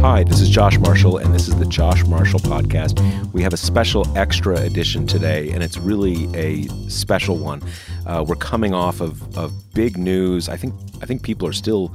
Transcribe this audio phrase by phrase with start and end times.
[0.00, 3.02] Hi, this is Josh Marshall, and this is the Josh Marshall Podcast.
[3.34, 7.62] We have a special extra edition today, and it's really a special one.
[8.06, 10.48] Uh, we're coming off of, of big news.
[10.48, 10.72] I think
[11.02, 11.94] I think people are still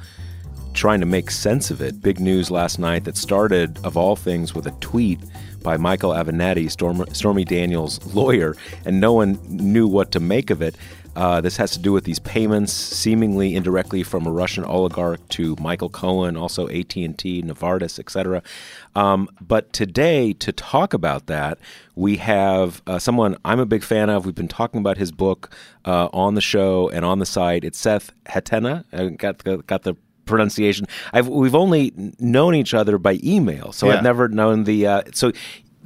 [0.75, 1.99] trying to make sense of it.
[1.99, 5.19] Big news last night that started, of all things, with a tweet
[5.63, 10.61] by Michael Avenatti, Storm, Stormy Daniels' lawyer, and no one knew what to make of
[10.61, 10.75] it.
[11.15, 15.55] Uh, this has to do with these payments, seemingly indirectly from a Russian oligarch to
[15.59, 18.43] Michael Cohen, also AT and T, Novartis, etc.
[18.95, 21.57] Um, but today, to talk about that,
[21.95, 24.25] we have uh, someone I'm a big fan of.
[24.25, 25.49] We've been talking about his book
[25.85, 27.63] uh, on the show and on the site.
[27.63, 28.83] It's Seth Hettena.
[28.91, 30.87] I got the, got the pronunciation.
[31.13, 33.97] I've, we've only known each other by email, so Yeah.
[33.97, 34.87] I've never known the.
[34.87, 35.31] Uh, so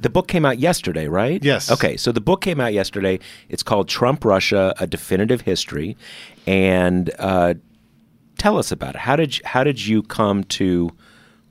[0.00, 1.44] the book came out yesterday, right?
[1.44, 1.70] Yes.
[1.70, 3.18] Okay, so the book came out yesterday.
[3.48, 5.96] It's called Trump Russia: A Definitive History,
[6.46, 7.54] and uh,
[8.38, 9.00] tell us about it.
[9.02, 10.90] How did you, how did you come to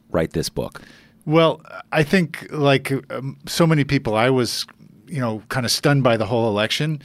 [0.09, 0.81] write this book?
[1.25, 1.61] Well,
[1.91, 4.65] I think like um, so many people, I was,
[5.07, 7.01] you know, kind of stunned by the whole election,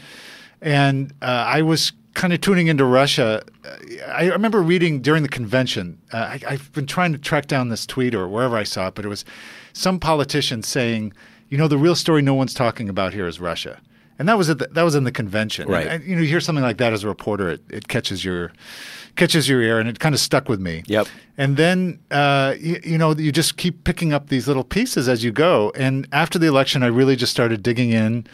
[0.62, 3.42] and uh, I was kind of tuning into Russia.
[3.64, 6.00] Uh, I remember reading during the convention.
[6.12, 8.94] Uh, I, I've been trying to track down this tweet or wherever I saw it,
[8.94, 9.24] but it was
[9.72, 11.12] some politician saying,
[11.48, 13.80] "You know, the real story no one's talking about here is Russia."
[14.18, 15.68] And that was at the, that was in the convention.
[15.68, 15.86] Right.
[15.86, 18.24] And, and, you know, you hear something like that as a reporter, it, it catches
[18.24, 18.52] your
[19.16, 20.82] catches your ear, and it kind of stuck with me.
[20.86, 21.06] Yep.
[21.36, 25.22] And then, uh, you, you know, you just keep picking up these little pieces as
[25.24, 25.72] you go.
[25.76, 28.26] And after the election, I really just started digging in,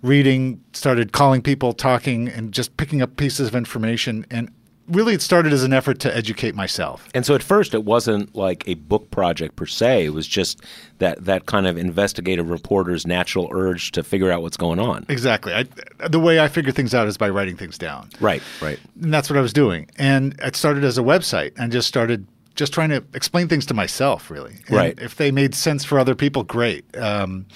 [0.00, 4.26] reading, started calling people, talking, and just picking up pieces of information.
[4.30, 4.50] And
[4.88, 7.08] really, it started as an effort to educate myself.
[7.14, 10.06] And so at first, it wasn't like a book project per se.
[10.06, 10.60] It was just
[10.98, 15.06] that that kind of investigative reporter's natural urge to figure out what's going on.
[15.08, 15.52] Exactly.
[15.54, 15.64] I,
[16.08, 18.10] the way I figure things out is by writing things down.
[18.20, 18.42] Right.
[18.60, 18.78] Right.
[19.00, 19.88] And that's what I was doing.
[19.96, 23.74] And it started as a website and just started just trying to explain things to
[23.74, 24.56] myself, really.
[24.66, 24.98] And Right.
[25.00, 26.84] If they made sense for other people, great.
[26.96, 27.46] Um,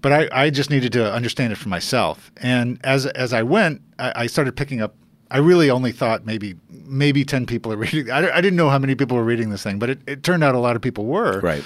[0.00, 2.32] but I, I just needed to understand it for myself.
[2.38, 4.94] And as as I went, I, I started picking up.
[5.32, 8.10] I really only thought maybe maybe ten people are reading.
[8.10, 10.44] I, I didn't know how many people were reading this thing, but it, it turned
[10.44, 11.40] out a lot of people were.
[11.40, 11.64] Right.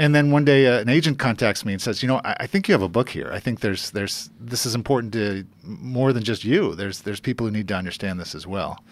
[0.00, 2.46] And then one day, uh, an agent contacts me and says, "You know, I, I
[2.46, 3.30] think you have a book here.
[3.32, 6.74] I think there's there's this is important to more than just you.
[6.74, 8.82] There's there's people who need to understand this as well."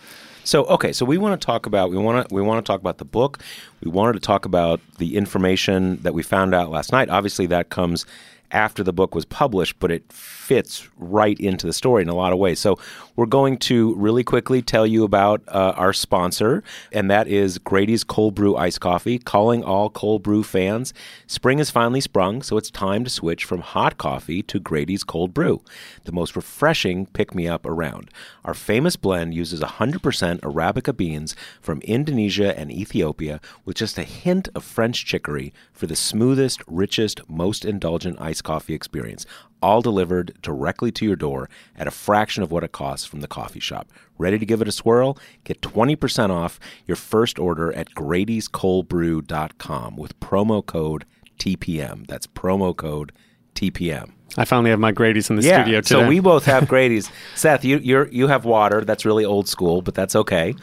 [0.44, 2.80] So okay, so we want to talk about we want to we want to talk
[2.80, 3.38] about the book.
[3.82, 7.08] We wanted to talk about the information that we found out last night.
[7.08, 8.06] Obviously, that comes
[8.52, 10.04] after the book was published, but it
[10.46, 12.60] fits right into the story in a lot of ways.
[12.60, 12.78] So
[13.16, 16.62] we're going to really quickly tell you about uh, our sponsor,
[16.92, 19.18] and that is Grady's Cold Brew Iced Coffee.
[19.18, 20.94] Calling all cold brew fans,
[21.26, 25.34] spring has finally sprung, so it's time to switch from hot coffee to Grady's Cold
[25.34, 25.62] Brew,
[26.04, 28.08] the most refreshing pick me up around.
[28.44, 34.48] Our famous blend uses 100% Arabica beans from Indonesia and Ethiopia with just a hint
[34.54, 39.26] of French chicory for the smoothest, richest, most indulgent iced coffee experience,
[39.62, 43.28] all delivered directly to your door at a fraction of what it costs from the
[43.28, 43.88] coffee shop.
[44.18, 45.18] Ready to give it a swirl?
[45.44, 51.04] Get 20% off your first order at Grady'sColdBrew.com with promo code
[51.38, 52.06] TPM.
[52.06, 53.12] That's promo code
[53.54, 54.12] TPM.
[54.38, 55.88] I finally have my Grady's in the Yeah, studio today.
[56.02, 57.10] so we both have Grady's.
[57.36, 58.84] Seth, you you're, you have water.
[58.84, 60.54] That's really old school, but that's okay.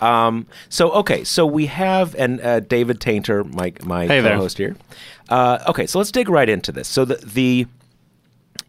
[0.00, 4.76] Um, so okay, so we have and uh, David Taintor, my my Hey co-host here.
[5.30, 6.88] Uh, okay, so let's dig right into this.
[6.88, 7.66] So the the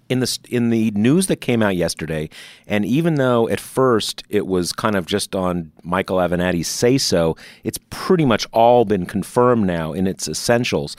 [0.10, 2.30] in the in the news that came out yesterday,
[2.68, 7.36] and even though at first it was kind of just on Michael Avenatti's say so,
[7.64, 10.96] it's pretty much all been confirmed now in its essentials.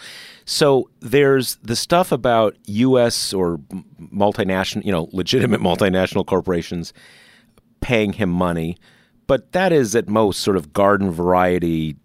[0.46, 3.32] So there's the stuff about U.S.
[3.32, 3.58] or
[4.00, 6.92] multinational, you know, legitimate multinational corporations
[7.80, 8.76] paying him money,
[9.26, 11.96] but that is at most sort of garden variety,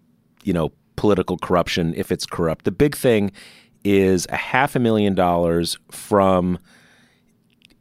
[0.44, 2.66] you know, political corruption if it's corrupt.
[2.66, 3.32] The big thing
[3.84, 6.58] is a half a million dollars from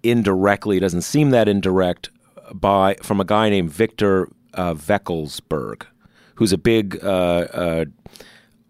[0.03, 2.09] indirectly, it doesn't seem that indirect,
[2.53, 4.75] by from a guy named Victor uh,
[6.35, 7.85] who's a big uh, uh,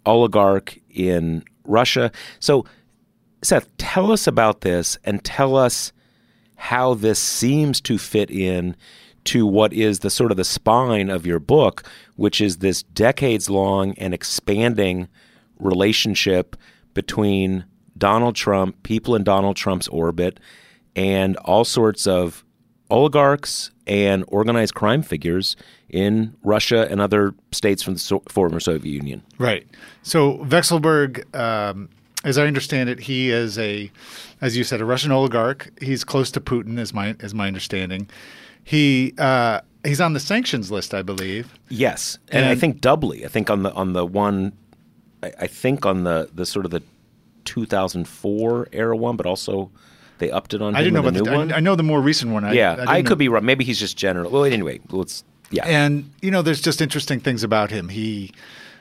[0.06, 2.12] oligarch in Russia.
[2.40, 2.66] So,
[3.42, 5.94] Seth, tell us about this and tell us
[6.56, 8.76] how this seems to fit in
[9.26, 11.84] to what is the sort of the spine of your book,
[12.16, 15.08] which is this decades long and expanding
[15.60, 16.56] relationship
[16.94, 17.66] between
[17.98, 20.40] Donald Trump, people in Donald Trump's orbit,
[21.00, 22.44] and all sorts of
[22.90, 25.56] oligarchs and organized crime figures
[25.88, 29.24] in Russia and other states from the so- former Soviet Union.
[29.38, 29.66] Right.
[30.04, 31.88] So Vekselberg, um,
[32.26, 33.90] as I understand it, he is a,
[34.42, 35.70] as you said, a Russian oligarch.
[35.82, 38.10] He's close to Putin, is my is my understanding.
[38.66, 41.58] He uh, he's on the sanctions list, I believe.
[41.70, 43.24] Yes, and, I think doubly.
[43.24, 44.52] I think on the on the one,
[45.24, 46.84] I, I think on the the sort of the
[47.46, 49.72] 2004 era one, but also
[50.20, 50.76] they upped it on.
[50.76, 51.32] I didn't know about the the.
[51.32, 51.52] new one.
[51.52, 52.44] I, I know the more recent one.
[52.46, 53.46] I, yeah, I, know- could be wrong.
[53.46, 54.32] Maybe he's just general.
[54.32, 55.24] Well, anyway, let's.
[55.52, 57.90] Yeah, And you know, there's just interesting things about him.
[57.90, 58.32] He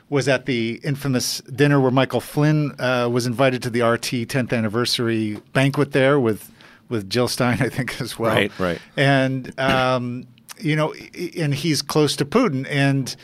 [0.07, 4.55] was at the infamous dinner where Michael Flynn uh, was invited to the RT 10th
[4.55, 6.51] anniversary banquet there with
[6.89, 8.33] with Jill Stein, I think, as well.
[8.33, 8.79] Right, right.
[8.97, 10.27] And um,
[10.59, 10.93] you know,
[11.37, 13.15] and he's close to Putin, and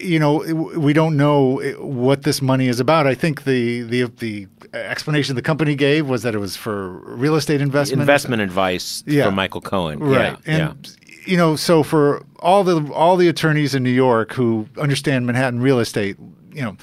[0.00, 0.38] you know,
[0.76, 3.06] we don't know what this money is about.
[3.06, 7.34] I think the the the explanation the company gave was that it was for real
[7.34, 8.00] estate investment.
[8.00, 9.24] investment advice Yeah.
[9.24, 9.98] from Michael Cohen.
[9.98, 10.36] Right.
[10.46, 10.96] Yeah, and
[11.26, 15.60] you know, so for all the all the attorneys in New York who understand Manhattan
[15.60, 16.16] real estate,
[16.52, 16.76] you know,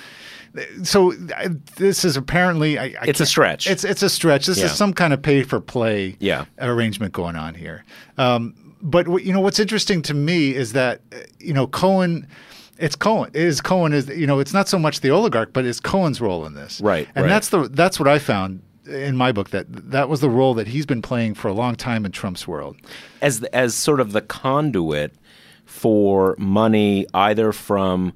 [0.83, 3.67] so I- this is apparently I, I It's a stretch.
[3.67, 4.45] It's it's a stretch.
[4.45, 4.65] This Yeah.
[4.65, 6.45] is some kind of pay for play Yeah.
[6.59, 7.85] arrangement going on here.
[8.17, 10.99] Um, but you know what's interesting to me is that
[11.39, 12.27] you know Cohen.
[12.77, 13.29] It's Cohen.
[13.33, 16.19] It is Cohen is you know it's not so much the oligarch, but it's Cohen's
[16.21, 16.81] role in this.
[16.81, 17.29] Right, And right.
[17.29, 20.67] that's the that's what I found in my book that that was the role that
[20.67, 22.75] he's been playing for a long time in Trump's world.
[23.21, 25.13] as as sort of the conduit
[25.65, 28.13] for money either from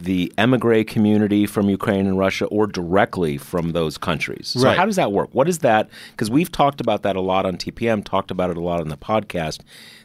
[0.00, 4.48] the emigre community from Ukraine and Russia or directly from those countries.
[4.48, 4.76] So Right.
[4.76, 5.30] how does that work?
[5.32, 5.88] What is that?
[6.12, 8.88] Because we've talked about that a lot on TPM, talked about it a lot on
[8.90, 9.60] the podcast,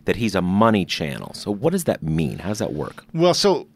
[0.05, 1.31] that he's a money channel.
[1.35, 2.39] So what does that mean?
[2.39, 3.05] How does that work?
[3.13, 3.67] Well, so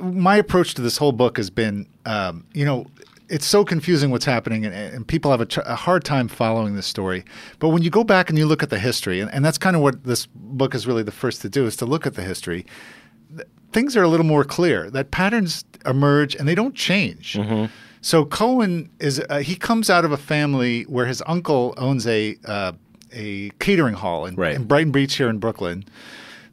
[0.00, 2.86] my approach to this whole book has been, um, you know,
[3.28, 6.74] it's so confusing what's happening, and, and people have a, tr- a hard time following
[6.76, 7.24] this story.
[7.60, 9.74] But when you go back and you look at the history, and, and that's kind
[9.74, 12.22] of what this book is really the first to do, is to look at the
[12.22, 12.66] history.
[13.34, 14.90] th- Things are a little more clear.
[14.90, 17.38] That patterns emerge and they don't change.
[18.02, 22.36] So Cohen is uh, he comes out of a family where his uncle owns a
[22.44, 22.72] uh,
[23.12, 24.54] a catering hall in, Right.
[24.56, 25.84] in Brighton Beach here in Brooklyn.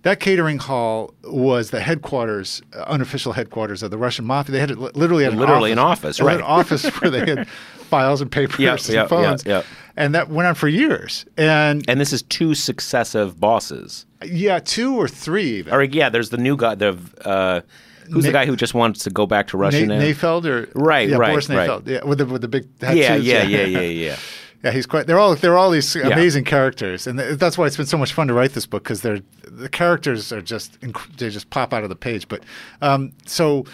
[0.03, 4.53] That catering hall was the headquarters, uh, unofficial headquarters of the Russian mafia.
[4.53, 6.39] They had li- literally had Literally an an office, office, They had right.
[6.39, 9.63] an office where they had files and papers Yeah, and yeah, phones, yeah.
[9.97, 11.25] and that went on for years.
[11.37, 14.05] And, And this is two successive bosses.
[14.23, 15.73] yeah, two or three even.
[15.73, 16.75] Or yeah, there's the new guy.
[16.75, 17.61] The uh,
[18.09, 20.01] who's the guy who just wants to go back to Russia Na- now?
[20.01, 21.69] Nayfeld or Right, yeah, right, Boris right.
[21.69, 22.99] Nayfeld, yeah, with the with the big tattoos.
[22.99, 23.81] yeah, yeah, yeah, yeah, yeah.
[24.11, 24.15] Yeah,
[24.63, 25.07] he's quite.
[25.07, 28.13] They're all they're all these amazing characters, and th- that's why it's been so much
[28.13, 31.73] fun to write this book because they're the characters are just inc- they just pop
[31.73, 32.27] out of the page.
[32.27, 32.43] But
[32.81, 33.65] um, so,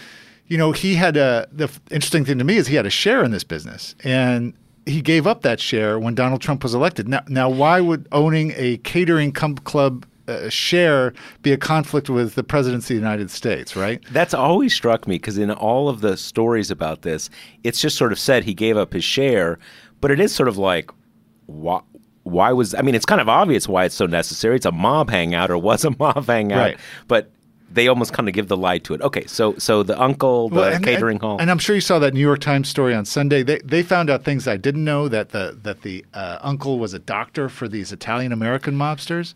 [0.47, 2.91] you know, he had a the f- interesting thing to me is he had a
[2.91, 4.53] share in this business, and
[4.85, 7.07] he gave up that share when Donald Trump was elected.
[7.07, 12.35] Now, now, why would owning a catering com- club uh, share be a conflict with
[12.35, 13.75] the presidency of the United States?
[13.75, 14.03] Right?
[14.11, 17.29] That's always struck me because in all of the stories about this,
[17.63, 19.57] it's just sort of said he gave up his share,
[20.05, 20.91] but it is sort of like,
[21.47, 21.79] why?
[22.21, 22.93] Why was I mean?
[22.93, 24.55] It's kind of obvious why it's so necessary.
[24.55, 26.77] It's a mob hangout, or was a mob hangout, Right.
[27.07, 27.31] but
[27.71, 29.01] they almost kind of give the lie to it.
[29.01, 31.81] Okay, so so the uncle, the Well, and- catering and, hall, And I'm sure you
[31.81, 33.41] saw that New York Times story on Sunday.
[33.43, 36.93] They they found out things I didn't know that the that the uh, uncle was
[36.93, 39.33] a doctor for these Italian American mobsters.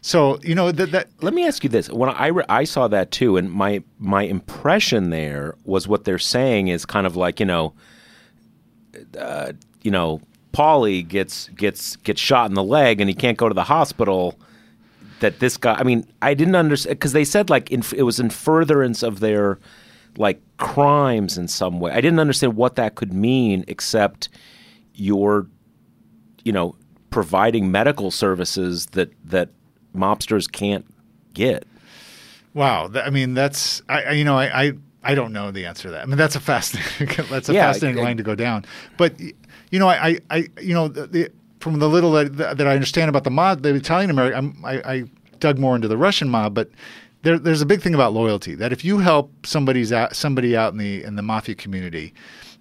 [0.00, 2.88] So you know that that Let me ask you this: When I re- I saw
[2.88, 7.40] that too, and my my impression there was what they're saying is kind of like
[7.40, 7.72] you know,
[9.18, 10.20] uh, you know,
[10.52, 14.38] Paulie gets gets gets shot in the leg and he can't go to the hospital.
[15.20, 18.20] That this guy, I mean, I didn't understand because they said like in, it was
[18.20, 19.58] in furtherance of their
[20.16, 21.90] like crimes in some way.
[21.92, 24.28] I didn't understand what that could mean, except
[24.94, 25.48] you're,
[26.44, 26.76] you know,
[27.10, 29.50] providing medical services that that
[29.94, 30.86] mobsters can't
[31.34, 31.66] get.
[32.54, 32.88] wow.
[32.94, 35.90] I mean that's I, I you know I, I I don't know the answer to
[35.92, 36.02] that.
[36.02, 38.64] I mean that's a fascinating that's a Yeah, fascinating I- line to go down.
[38.96, 39.14] But
[39.70, 43.08] you know I I, you know the, the from the little that, that I understand
[43.08, 45.04] about the mob, the Italian American, I, I
[45.40, 46.70] dug more into the Russian mob, but
[47.22, 48.54] there, there's a big thing about loyalty.
[48.54, 52.14] That if you help somebody's out, somebody out in the in the mafia community,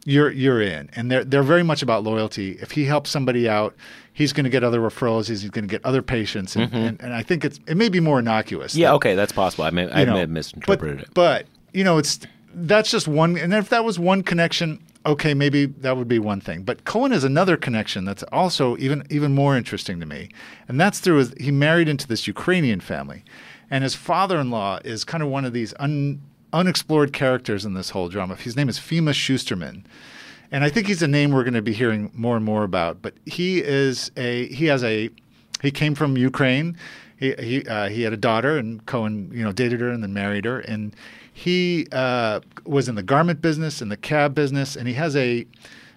[0.06, 2.58] you're you're in, and they're they're very much about loyalty.
[2.62, 3.76] If he helps somebody out,
[4.14, 5.28] he's going to get other referrals.
[5.28, 8.00] He's going to get other patients, and, and, and I think it's it may be
[8.00, 8.74] more innocuous.
[8.74, 8.82] Mm-hmm.
[8.82, 9.66] Yeah, okay, that's possible.
[9.66, 11.14] I may I know, may have misinterpreted but, it.
[11.14, 12.20] But you know, it's
[12.54, 13.38] that's just one.
[13.38, 16.64] And if that was one connection, okay, maybe that would be one thing.
[16.64, 20.30] But Cohen is another connection that's also even even more interesting to me,
[20.68, 23.24] and that's through his, he married into this Ukrainian family,
[23.72, 26.22] and his father-in-law is kind of one of these un,
[26.54, 28.36] unexplored characters in this whole drama.
[28.36, 29.86] His name is Fima Schusterman,
[30.52, 33.02] and I think he's a name we're going to be hearing more and more about.
[33.02, 35.10] But he is a he has a
[35.62, 36.78] he came from Ukraine.
[37.16, 40.14] He he uh, he had a daughter, and Cohen you know dated her and then
[40.14, 40.94] married her, and
[41.38, 45.46] he uh, was in the garment business and the cab business, and he has a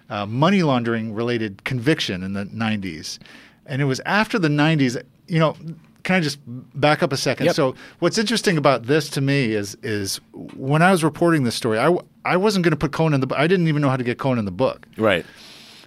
[0.07, 3.17] uh, money laundering related conviction in the 90s.
[3.65, 5.55] And it was after the 90s, you know,
[6.03, 7.47] can I just back up a second?
[7.47, 7.55] Yep.
[7.55, 11.79] So what's interesting about this to me is is when I was reporting this story,
[11.79, 11.91] I,
[12.23, 13.39] I wasn't going to put Cohen in the book.
[13.39, 14.85] I didn't even know how to get Cohen in the book.
[14.95, 15.25] Right.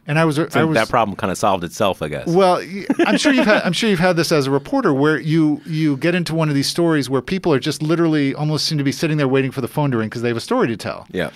[0.06, 2.26] And I was So I was that problem kind of solved itself, I guess.
[2.26, 2.62] well,
[3.06, 5.96] I'm sure you've had I'm sure you've had this as a reporter where you you
[5.96, 8.92] get into one of these stories where people are just literally almost seem to be
[8.92, 11.06] sitting there waiting for the phone to ring because they have a story to tell.
[11.11, 11.30] yeah.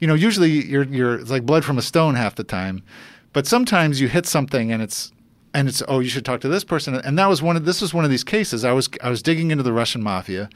[0.00, 2.82] You know, usually you're you're it's like blood from a stone half the time,
[3.32, 5.12] but sometimes you hit something and it's
[5.52, 7.82] and it's oh you should talk to this person and that was one of this
[7.82, 8.64] was one of these cases.
[8.64, 10.48] I was I was digging into the Russian mafia.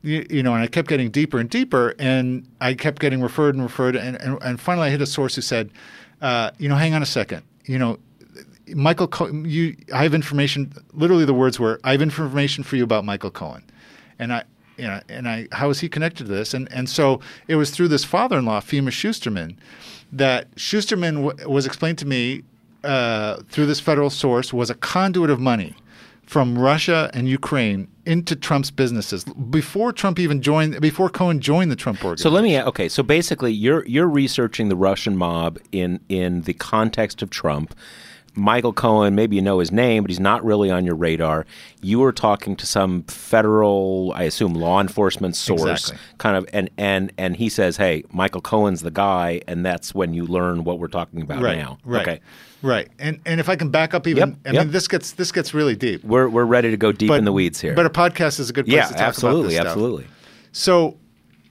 [0.00, 3.56] You, you know, and I kept getting deeper and deeper, and I kept getting referred
[3.56, 5.72] and referred, and, and, and finally I hit a source who said,
[6.20, 7.98] uh, you know, hang on a second, you know,
[8.74, 10.72] Michael, Co- you, I have information.
[10.92, 13.62] Literally, the words were, "I have information for you about Michael Cohen,"
[14.18, 14.42] and I,
[14.76, 16.54] you know, and I, how is he connected to this?
[16.54, 19.56] And and so it was through this father-in-law, Fima Schusterman,
[20.12, 22.42] that Schusterman w- was explained to me
[22.84, 25.74] uh, through this federal source was a conduit of money
[26.28, 31.76] from Russia and Ukraine into Trump's businesses before Trump even joined, before Cohen joined the
[31.76, 32.30] Trump organization.
[32.30, 32.88] So let me okay.
[32.88, 37.74] So basically, you're you're researching the Russian mob in in the context of Trump.
[38.38, 41.44] Michael Cohen, maybe you know his name, but he's not really on your radar.
[41.82, 45.98] You were talking to some federal, I assume, law enforcement source, Exactly.
[46.18, 50.14] kind of, and and and he says, "Hey, Michael Cohen's the guy," and that's when
[50.14, 51.78] you learn what we're talking about right, now.
[51.84, 52.20] right, Okay,
[52.62, 52.88] right.
[52.98, 54.64] And and if I can back up even, Yep, I yep.
[54.64, 56.04] mean, this gets this gets really deep.
[56.04, 57.74] we're we're ready to go deep in the weeds here.
[57.74, 59.66] But a podcast is a good place yeah, to talk absolutely, about this stuff.
[59.72, 60.06] absolutely.
[60.52, 60.96] So,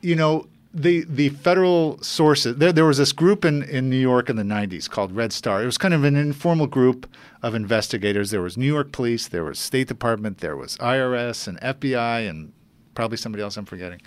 [0.01, 4.29] you know, the the federal sources there there was this group in, in New York
[4.29, 5.63] in the 90s called Red Star.
[5.63, 7.09] It was kind of an informal group
[7.41, 8.29] of investigators.
[8.29, 12.53] There was New York Police, there was State Department, there was IRS and FBI and
[12.93, 14.01] probably somebody else I'm forgetting.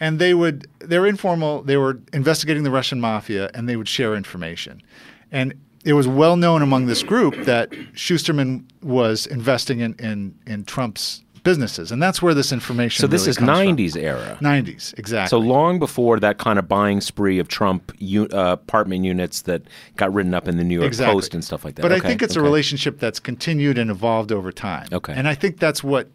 [0.00, 3.88] And they would they were informal, they were investigating the Russian mafia and they would
[3.88, 4.82] share information.
[5.30, 10.64] And it was well known among this group that Schusterman was investing in, in, in
[10.64, 11.92] Trump's businesses.
[11.92, 13.76] And that's where this information So this really is comes from.
[13.76, 14.38] '90s era.
[14.40, 15.28] 90s, exactly.
[15.28, 19.62] So long before that kind of buying spree of Trump u- uh, apartment units that
[19.96, 21.14] got written up in the New York exactly.
[21.14, 21.82] Post and stuff like that.
[21.82, 24.88] But I think it's a relationship that's continued and evolved over time.
[24.92, 25.12] Okay.
[25.14, 26.08] And I think that's what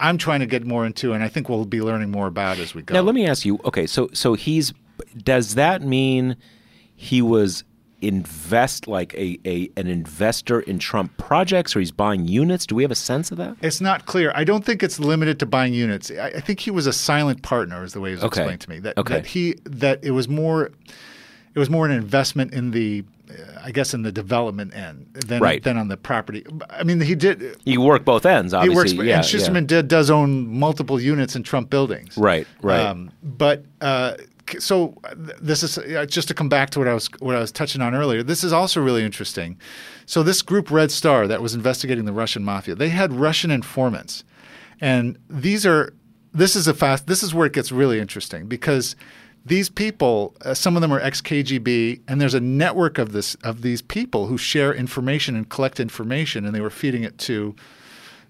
[0.00, 2.74] I'm trying to get more into, and I think we'll be learning more about as
[2.74, 2.92] we go.
[2.94, 3.60] Now let me ask you.
[3.64, 4.74] Okay, so so he's
[5.16, 6.36] does that mean
[6.94, 7.64] he was
[8.02, 12.66] invest like a, a an investor in Trump projects, or he's buying units?
[12.66, 13.56] Do we have a sense of that?
[13.62, 14.32] It's not clear.
[14.34, 16.10] I don't think it's limited to buying units.
[16.10, 18.40] I, I think he was a silent partner, is the way it was Okay.
[18.42, 18.78] explained to me.
[18.80, 19.14] That, Okay.
[19.14, 20.70] that he that it was more
[21.54, 23.04] it was more an investment in the,
[23.62, 25.62] I guess, in the development end than Right.
[25.62, 26.46] than on the property.
[26.70, 27.56] I mean, he did.
[27.64, 31.42] You work both ends, He works, yeah, and Schusterman did does own multiple units in
[31.42, 32.16] Trump buildings.
[32.16, 32.80] Right, right.
[32.80, 34.14] Um, but uh,
[34.60, 37.40] so uh, this is uh, just to come back to what I was what I
[37.40, 38.22] was touching on earlier.
[38.22, 39.58] This is also really interesting.
[40.06, 44.24] So this group Red Star that was investigating the Russian mafia, they had Russian informants,
[44.80, 45.92] and these are
[46.32, 47.06] this is a fast.
[47.06, 48.96] This is where it gets really interesting because
[49.44, 53.34] these people, uh, some of them are ex KGB, and there's a network of this
[53.36, 57.54] of these people who share information and collect information, and they were feeding it to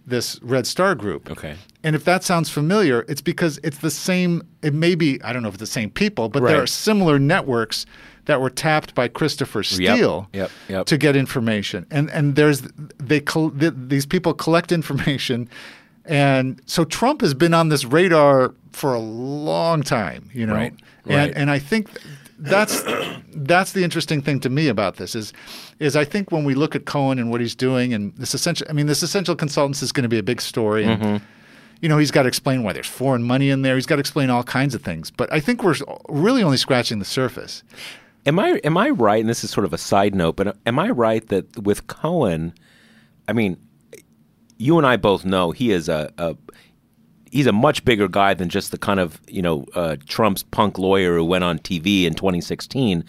[0.06, 1.30] this Red Star group.
[1.30, 1.56] Okay.
[1.84, 4.42] And if that sounds familiar, it's because it's the same.
[4.62, 7.18] It may be I don't know if it's the same people, but there are similar
[7.18, 7.86] networks
[8.26, 10.86] that were tapped by Christopher Steele yep, yep.
[10.86, 11.86] to get information.
[11.90, 12.62] And and there's
[12.98, 15.48] they th- these people collect information,
[16.04, 20.30] and so Trump has been on this radar for a long time.
[20.32, 20.74] You know, Right,
[21.06, 21.32] and right.
[21.34, 21.88] and I think
[22.42, 22.82] that's
[23.34, 25.32] that's the interesting thing to me about this is
[25.78, 28.66] is I think when we look at Cohen and what he's doing and this essential
[28.68, 31.24] I mean this essential consultants is going to be a big story and Mm-hmm.
[31.80, 34.00] you know he's got to explain why there's foreign money in there he's got to
[34.00, 35.76] explain all kinds of things but I think we're
[36.08, 37.62] really only scratching the surface
[38.24, 39.20] Am I am I right?
[39.20, 42.54] And this is sort of a side note, but am I right that with Cohen,
[43.26, 43.56] I mean,
[44.58, 46.36] you and I both know he is a, a
[47.32, 50.78] he's a much bigger guy than just the kind of you know uh, Trump's punk
[50.78, 53.04] lawyer who went on TV in 2016.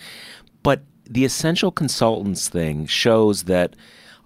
[0.63, 3.75] But the essential consultants thing shows that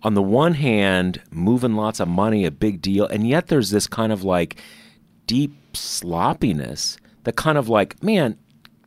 [0.04, 3.88] on the one hand, moving lots of money a big deal, and yet there's this
[3.88, 4.62] kind of like
[5.26, 8.38] deep sloppiness The kind of like man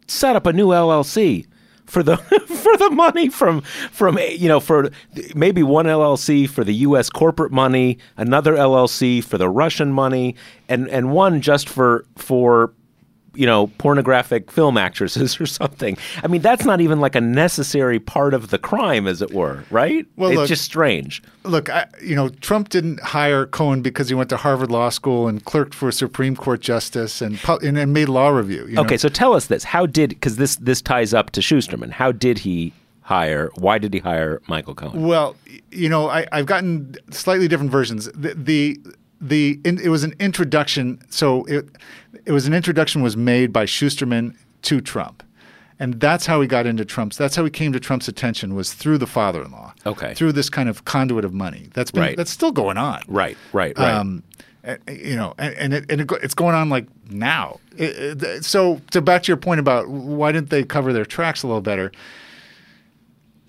[0.06, 1.46] set up a new LLC
[1.90, 2.16] for the
[2.46, 4.90] for the money from from you know for
[5.34, 7.10] maybe one LLC for the U.S.
[7.10, 10.36] corporate money, another LLC for the Russian money,
[10.68, 12.72] and and one just for for
[13.34, 15.96] you know pornographic film actresses or something.
[16.22, 19.64] I mean, that's not even like a necessary part of the crime, as it were,
[19.70, 20.06] right?
[20.16, 21.22] Well, it's look- just strange.
[21.44, 25.26] Look, I, you know, Trump didn't hire Cohen because he went to Harvard Law School
[25.26, 28.66] and clerked for a Supreme Court justice and and, and made law review.
[28.66, 28.82] you know?
[28.82, 31.90] Okay, so tell us this: How did because this this ties up to Schusterman?
[31.90, 32.72] How did he
[33.02, 33.50] hire?
[33.56, 35.06] Why did he hire Michael Cohen?
[35.06, 35.36] Well,
[35.70, 38.08] you know, I, I've gotten slightly different versions.
[38.14, 38.80] The the,
[39.20, 41.00] the in, it was an introduction.
[41.10, 41.68] So it
[42.24, 45.22] it was an introduction was made by Schusterman to Trump,
[45.78, 47.16] and that's how he got into Trump's.
[47.16, 49.74] That's how he came to Trump's attention was through the father-in-law.
[49.86, 50.14] Okay.
[50.14, 51.68] through this kind of conduit of money.
[51.74, 52.16] That's been Right.
[52.16, 53.02] that's still going on.
[53.08, 53.94] Right, right, right.
[53.94, 54.22] Um,
[54.88, 57.58] you know, and, and, it, and it, it's going on like now.
[57.78, 61.46] It- so, to back to your point about why didn't they cover their tracks a
[61.46, 61.90] little better?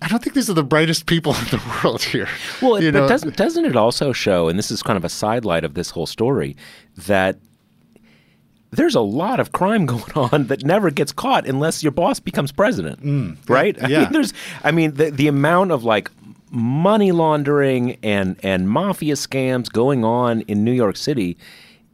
[0.02, 2.28] I don't think these are the brightest people in the world here.
[2.60, 5.74] Well, but doesn't doesn't it also show, and this is kind of a sidelight of
[5.74, 6.56] this whole story,
[6.96, 7.38] that
[8.70, 12.52] there's a lot of crime going on that never gets caught unless your boss becomes
[12.52, 12.98] president,
[13.48, 13.76] right?
[13.82, 13.88] I Mm.
[13.88, 14.00] yeah.
[14.04, 14.32] mean, there's,
[14.64, 16.10] I mean, the the amount of like
[16.50, 21.36] money laundering and and mafia scams going on in New York City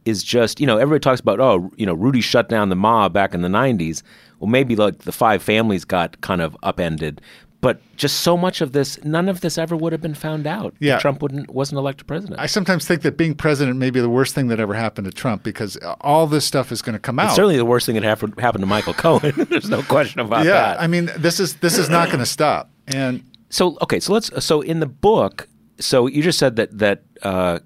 [0.05, 3.13] is just, you know, everybody talks about, oh, you know, Rudy shut down the mob
[3.13, 4.01] back in the '90s.
[4.39, 7.19] Well, maybe like the five families got kind of upended.
[7.61, 10.73] But just so much of this, none of this ever would have been found out.
[10.75, 10.97] if Yeah.
[10.99, 12.39] Trump wouldn't wasn't elected president.
[12.39, 15.11] I sometimes think that being president may be the worst thing that ever happened to
[15.11, 17.25] Trump because all this stuff is going to come out.
[17.27, 19.33] It's certainly the worst thing that happened happened to Michael Cohen.
[19.49, 20.77] There's no question about that.
[20.77, 20.81] yeah.
[20.81, 22.69] I mean, this is this is not going to stop.
[22.87, 25.49] And so okay, so let's so in the book,
[25.79, 27.59] so you just said that that uh,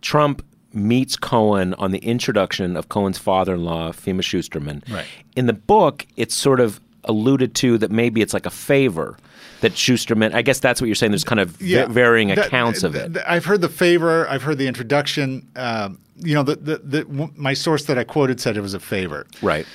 [0.00, 4.82] Trump meets Cohen on the introduction of Cohen's father-in-law, Fima Schusterman.
[4.92, 5.06] Right.
[5.34, 9.16] In the book, it's sort of alluded to that maybe it's like a favor
[9.60, 10.34] that Schusterman.
[10.34, 11.12] I guess that's what you're saying.
[11.12, 13.16] There's kind of va- varying that- accounts of it.
[13.26, 14.28] I've heard the favor.
[14.28, 15.46] I've heard the introduction.
[15.56, 18.74] Um, you know, the, the, the, w- my source that I quoted said it was
[18.74, 19.26] a favor.
[19.42, 19.66] right.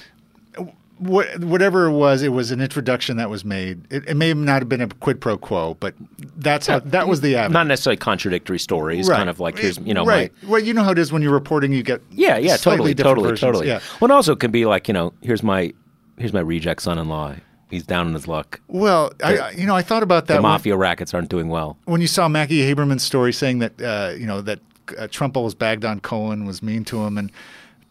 [0.98, 3.92] What, whatever it was, it was an introduction that was made.
[3.92, 5.96] It, it may not have been a quid pro quo, but
[6.38, 7.54] that's how that was the avenue.
[7.54, 9.08] Not necessarily contradictory stories.
[9.10, 9.16] Right.
[9.18, 10.32] Kind of like here's you know my, right.
[10.46, 13.16] well, you know how it is when you're reporting, you get Yeah, yeah, totally, different
[13.18, 13.40] totally, versions.
[13.42, 13.68] totally.
[13.68, 13.80] Yeah.
[14.00, 15.74] Well, also can be like you know, here's my
[16.20, 17.34] here's my reject son-in-law.
[17.72, 18.60] He's down on his luck.
[18.68, 21.48] Well, I, I- you know, I thought about that The when- mafia rackets aren't doing
[21.50, 21.78] well.
[21.86, 24.60] when you saw Maggie Haberman's story saying that uh, you know that
[24.98, 27.32] uh, Trump always bagged on Cohen, was mean to him, and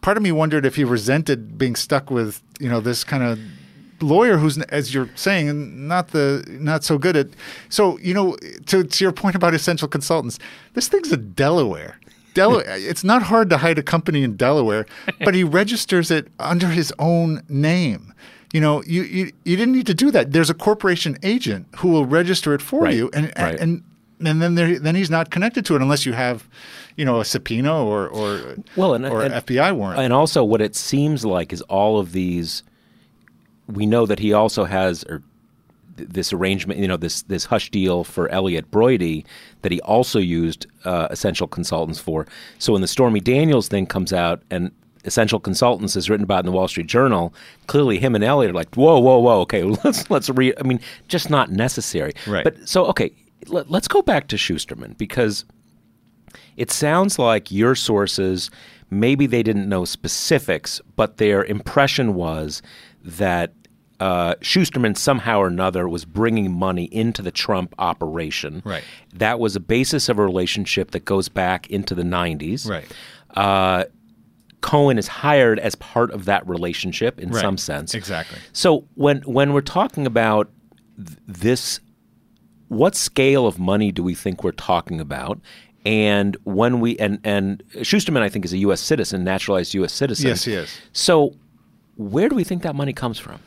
[0.01, 3.39] part of me wondered if he resented being stuck with you know this kind of
[4.01, 7.27] lawyer who's as you're saying not the not so good at
[7.69, 10.39] so you know to, to your point about essential consultants
[10.73, 11.99] this thing's a delaware
[12.33, 14.85] Delaware, it's not hard to hide a company in Delaware,
[15.23, 18.13] but he registers it under his own name.
[18.53, 20.31] You know, you, you you didn't need to do that.
[20.33, 23.57] There's a corporation agent who will register it for Right, you, and right.
[23.59, 23.83] and
[24.19, 26.47] and then there, then he's not connected to it unless you have,
[26.97, 30.01] you know, a subpoena or or Well, and, or and- FBI warrant.
[30.01, 32.63] And also, what it seems like is all of these.
[33.67, 35.23] We know that he also has or
[35.95, 39.23] th- this arrangement, you know, this this hush deal for Elliott Broidy
[39.61, 42.27] that he also used uh, Essential Consultants for.
[42.59, 44.71] So when the Stormy Daniels thing comes out and
[45.05, 47.33] Essential Consultants is written about in the Wall Street Journal,
[47.67, 50.53] clearly him and Elliott are like, whoa, whoa, whoa, okay, let's let's re.
[50.59, 52.13] I mean, just not necessary.
[52.27, 52.43] Right.
[52.43, 53.11] But so okay,
[53.47, 55.45] let, let's go back to Schusterman because
[56.57, 58.51] it sounds like your sources
[58.91, 62.61] maybe they didn't know specifics, but their impression was
[63.03, 63.53] that
[63.99, 68.61] uh, Schusterman somehow or another was bringing money into the Trump operation.
[68.65, 68.83] Right.
[69.13, 72.69] That was a basis of a relationship that goes back into the 90s.
[72.69, 72.85] Right.
[73.35, 73.85] Uh,
[74.61, 77.41] Cohen is hired as part of that relationship in Right.
[77.41, 77.93] some sense.
[77.93, 78.37] Exactly.
[78.53, 80.49] So when when we're talking about
[80.97, 81.79] th- this,
[82.67, 85.39] what scale of money do we think we're talking about?
[85.83, 88.81] And when we and and Schusterman, I think, is a U.S.
[88.81, 89.91] citizen, naturalized U.S.
[89.93, 90.27] citizen.
[90.27, 90.69] Yes, he is.
[90.93, 91.33] So
[91.95, 93.39] where do we think that money comes from?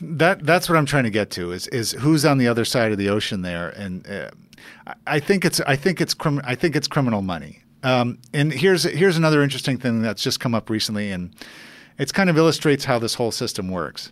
[0.00, 2.90] That that's what I'm trying to get to is is who's on the other side
[2.90, 4.30] of the ocean there, and uh,
[5.06, 7.62] I- think it's I think it's crim- I think it's criminal money.
[7.82, 11.34] Um, and here's here's another interesting thing that's just come up recently, and
[11.98, 14.10] it's kind of illustrates how this whole system works.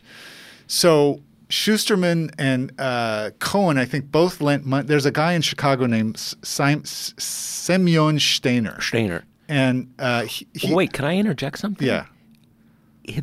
[0.67, 4.87] So Schusterman and uh, Cohen, I think, both lent money.
[4.87, 9.25] There's a guy in Chicago named Sim- Semyon Steiner, Steiner.
[9.49, 11.87] and uh, he, he- Wait, can I interject something?
[11.87, 12.05] yeah,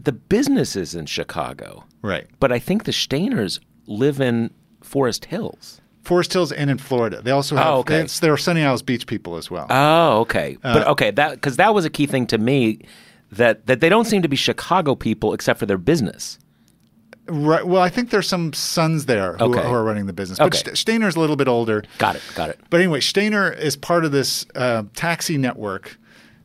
[0.04, 2.26] The business is in Chicago, right.
[2.40, 5.82] but I think the Steiners live in Forest Hills.
[6.06, 7.22] Forest Hills and in Florida.
[7.22, 7.68] They also have.
[7.68, 7.96] Oh, okay.
[7.96, 9.66] it's- they're Sunny Isles Beach people as well.
[9.70, 10.58] Oh, okay.
[10.64, 12.80] Uh, but okay, that because that was a key thing to me
[13.32, 16.38] that that they don't seem to be Chicago people except for their business.
[17.28, 17.66] Right.
[17.66, 19.68] Well, I think there's some sons there who, Okay.
[19.68, 20.40] who are running the business.
[20.40, 20.48] Okay.
[20.50, 21.82] But St- Steiner's a little bit older.
[21.98, 22.22] Got it.
[22.36, 22.60] Got it.
[22.70, 25.98] But anyway, Steiner is part of this uh, taxi network,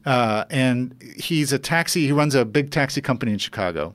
[0.06, 2.06] uh, and he's a taxi.
[2.06, 3.92] He runs a big taxi company in Chicago,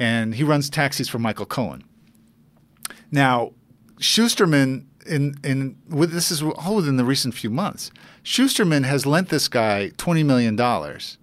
[0.00, 1.84] and he runs taxis for Michael Cohen.
[3.12, 3.52] Now,
[4.00, 7.90] Schusterman, in in with this is all within the recent few months.
[8.24, 11.18] Schusterman has lent this guy twenty million dollars.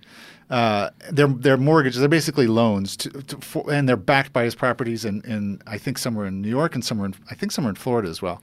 [0.49, 4.53] Uh, their their mortgages they're basically loans to, to, for, and they're backed by his
[4.53, 7.69] properties in, in I think somewhere in New York and somewhere in I think somewhere
[7.71, 8.41] in Florida as well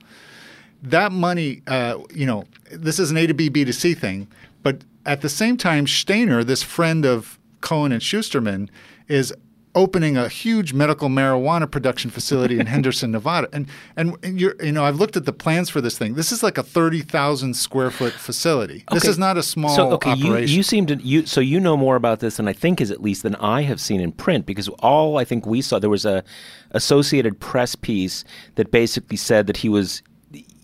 [0.83, 4.29] that money, uh, you know, this is an A to B, B to C thing.
[4.63, 8.69] But at the same time, Steiner, this friend of Cohen and Schusterman,
[9.09, 9.35] is
[9.75, 13.49] opening a huge medical marijuana production facility in Henderson, Nevada.
[13.53, 16.15] And and, you know, I've looked at the plans for this thing.
[16.15, 18.85] This is like a thirty thousand square foot facility.
[18.93, 21.77] This is not a small so okay, you, you seem to you so you know
[21.77, 24.47] more about this than I think is at least than I have seen in print
[24.47, 26.25] because all I think we saw there was a
[26.73, 30.03] Associated Press piece that basically said that he was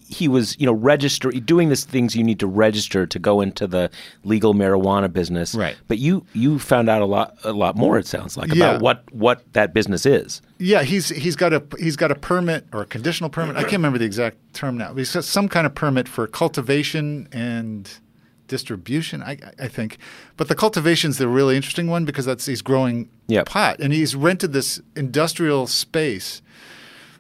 [0.09, 3.67] he was you know register doing these things you need to register to go into
[3.67, 3.91] the
[4.25, 5.77] legal marijuana business Right.
[5.89, 8.71] but you you found out a lot a lot more it sounds like Yeah.
[8.71, 12.67] about what what that business is Yeah, he's he's got a he's got a permit
[12.73, 13.57] or a conditional permit.
[13.57, 14.89] I can't remember the exact term now.
[14.89, 17.91] But he's got some kind of permit for cultivation and
[18.49, 19.23] distribution.
[19.23, 19.99] I, I think,
[20.37, 23.47] but the cultivation's the really interesting one because that's he's growing Yep.
[23.47, 26.43] pot and he's rented this industrial space.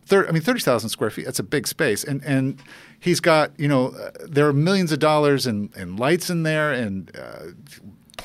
[0.06, 1.24] Thir- I mean, thirty thousand square feet.
[1.24, 2.62] That's a big space, and and
[3.00, 6.72] he's got you know uh, there are millions of dollars in, in lights in there
[6.72, 7.14] and.
[7.16, 7.46] Uh,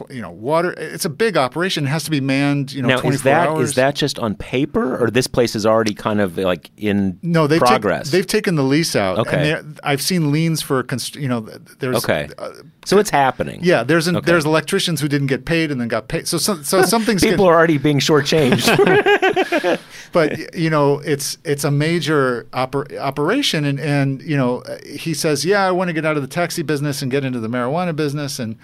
[0.10, 0.74] you know, water.
[0.78, 1.86] It's a big operation.
[1.86, 2.72] It has to be manned.
[2.74, 3.70] You know, now twenty is four that hours.
[3.70, 7.48] is that just on paper or this place is already kind of like in No,
[7.48, 9.20] they've progress they've taken the lease out.
[9.20, 9.60] Okay.
[9.84, 11.42] I've seen liens for const- you know.
[11.80, 12.52] There's okay uh,
[12.86, 14.26] so it's happening yeah, there's an, Okay.
[14.26, 16.28] there's electricians who didn't get paid and then got paid.
[16.28, 18.68] So some, so something's people get- are already being shortchanged
[20.12, 25.46] but you know it's it's a major oper- operation and and you know he says
[25.46, 27.96] yeah I want to get out of the taxi business and get into the marijuana
[27.96, 28.58] business and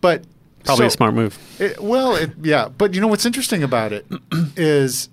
[0.00, 0.24] but
[0.64, 1.38] Probably a smart move.
[1.58, 4.06] It, well, it, yeah, but you know what's interesting about it
[4.56, 5.08] is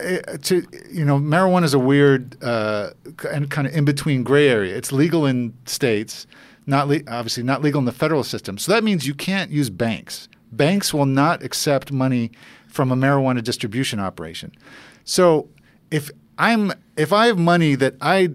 [0.00, 2.90] uh, to you know marijuana is a weird uh,
[3.30, 4.76] and kind of in between gray area.
[4.76, 6.26] It's legal in states,
[6.66, 8.58] not le- obviously not legal in the federal system.
[8.58, 10.28] So that means you can't use banks.
[10.52, 12.30] Banks will not accept money
[12.68, 14.52] from a marijuana distribution operation.
[15.04, 15.48] So
[15.90, 18.30] if I'm if I have money that I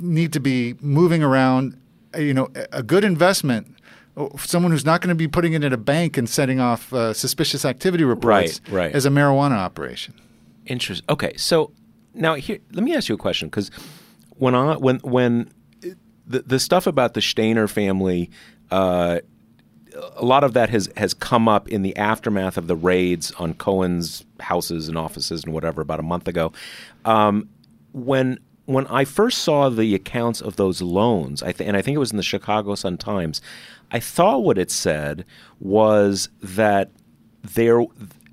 [0.00, 1.80] need to be moving around,
[2.14, 3.74] uh, you know, a good investment.
[4.38, 7.12] Someone who's not going to be putting it in a bank and setting off uh,
[7.12, 8.94] suspicious activity reports Right, right.
[8.94, 10.14] as a marijuana operation.
[10.66, 11.04] Interesting.
[11.08, 11.72] Okay, so
[12.14, 13.70] now here, let me ask you a question because
[14.30, 15.50] when I when when
[16.26, 18.30] the the stuff about the Steiner family,
[18.70, 19.20] uh,
[20.16, 23.54] a lot of that has has come up in the aftermath of the raids on
[23.54, 26.52] Cohen's houses and offices and whatever about a month ago.
[27.04, 27.48] Um,
[27.92, 31.94] when when I first saw the accounts of those loans, I th- and I think
[31.94, 33.40] it was in the Chicago Sun Times,
[33.90, 35.24] I thought what it said
[35.58, 36.90] was that
[37.42, 37.82] there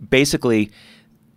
[0.10, 0.72] basically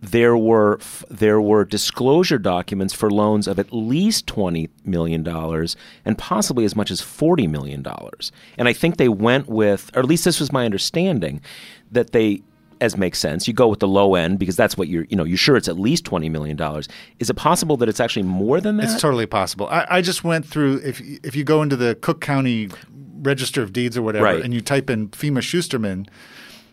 [0.01, 6.17] there were there were disclosure documents for loans of at least twenty million dollars and
[6.17, 8.33] possibly as much as forty million dollars.
[8.57, 11.39] And I think they went with, or at least this was my understanding,
[11.89, 12.41] that they,
[12.81, 15.23] as makes sense, you go with the low end because that's what you're, you know,
[15.23, 16.87] you're sure it's at least twenty million dollars.
[17.19, 18.85] Is it possible that it's actually more than that?
[18.85, 19.67] It's totally possible.
[19.67, 22.69] I, I just went through if if you go into the Cook County
[23.21, 24.43] Register of Deeds or whatever, Right.
[24.43, 26.07] and you type in Fima Schusterman,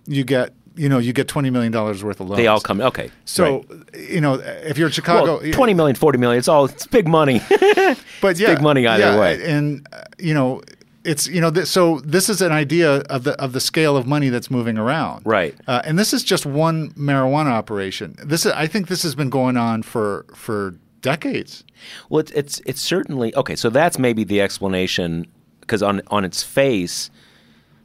[0.06, 2.36] you get you know you get twenty million dollars worth of loans.
[2.36, 3.10] they all come okay.
[3.24, 3.96] So right.
[4.08, 7.08] you know if you're in Chicago, well, 20 million, 40 million, it's all it's big
[7.08, 7.40] money.
[8.20, 9.42] but yeah, big money either yeah, way.
[9.50, 10.62] And uh, you know,
[11.06, 14.06] it's you know, th- so this is an idea of the of the scale of
[14.06, 15.54] money that's moving around, Right.
[15.66, 18.16] Uh, and this is just one marijuana operation.
[18.22, 21.64] This is, I think this has been going on for for decades.
[22.08, 23.56] Well, it's it's, it's certainly okay.
[23.56, 25.26] So that's maybe the explanation
[25.60, 27.10] because on on its face,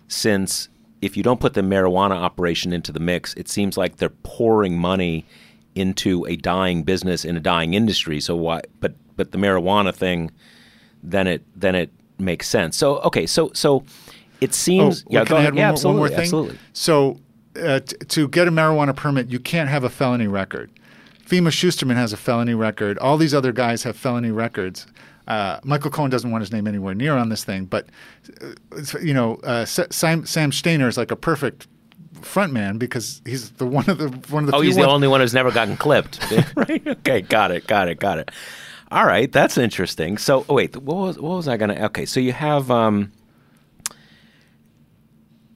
[0.08, 0.70] since
[1.02, 4.78] if you don't put the marijuana operation into the mix, it seems like they're pouring
[4.78, 5.26] money
[5.74, 8.20] into a dying business in a dying industry.
[8.20, 8.62] So why?
[8.80, 10.32] But but the marijuana thing,
[11.04, 12.78] then it then it makes sense.
[12.78, 13.84] So okay, so so
[14.40, 15.04] it seems.
[15.04, 15.48] oh, yeah, can go I ahead.
[15.48, 16.20] add one, yeah, more, absolutely, one more thing?
[16.26, 16.60] absolutely.
[16.74, 17.20] So
[17.62, 20.72] uh, t- to get a marijuana permit, you can't have a felony record.
[21.26, 22.98] Fima Schusterman has a felony record.
[23.00, 24.86] All these other guys have felony records.
[25.28, 27.88] Uh, Michael Cohen doesn't want his name anywhere near on this thing, but
[28.42, 31.68] uh, you know, uh, Sam, Sam Steiner is like a perfect
[32.22, 35.08] front man because he's the one of the one of the Oh, he's the only
[35.08, 36.20] one who's never gotten clipped.
[36.56, 36.86] right?
[36.86, 38.32] Okay, got it, got it, got it.
[38.91, 40.17] All right, that's interesting.
[40.17, 41.86] So, oh, wait, what was what was I gonna?
[41.86, 43.13] Okay, so you have um,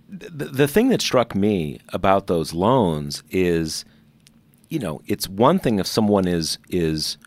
[0.07, 3.83] the the thing that struck me about those loans is,
[4.69, 7.17] you know, it's one thing if someone is is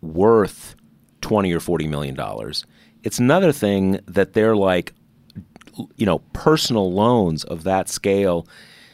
[0.00, 0.76] worth
[1.20, 2.64] twenty or forty million dollars.
[3.02, 4.94] It's another thing that they're like,
[5.96, 8.48] you know, personal loans of that scale,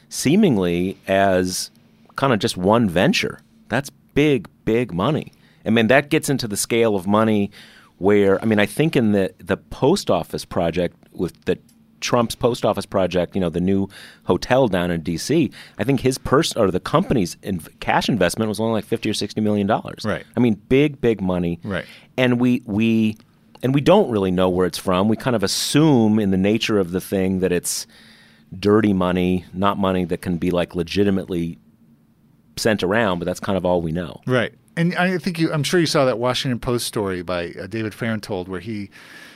[0.09, 1.71] seemingly as
[2.17, 3.39] kind of just one venture.
[3.69, 5.33] That's big, big money.
[5.65, 7.51] I mean, that gets into the scale of money
[7.99, 11.59] where I mean, I think in the the post office project with the
[12.01, 13.89] Trump's post office project, you know, the new
[14.25, 15.51] hotel down in D.C.
[15.79, 19.15] I think his person or the company's in cash investment was only like fifty or
[19.15, 20.05] sixty million dollars.
[20.05, 20.25] Right.
[20.37, 21.61] I mean, big, big money.
[21.63, 21.85] Right.
[22.17, 23.19] And we we
[23.63, 25.09] and we don't really know where it's from.
[25.09, 27.87] We kind of assume in the nature of the thing that it's
[28.59, 31.59] dirty money, not money that can be like legitimately
[32.57, 33.19] sent around.
[33.19, 34.23] But that's kind of all we know.
[34.27, 34.55] Right.
[34.81, 37.93] And I think you, I'm sure you saw that Washington Post story by uh, David
[37.93, 38.89] Fahrenthold where he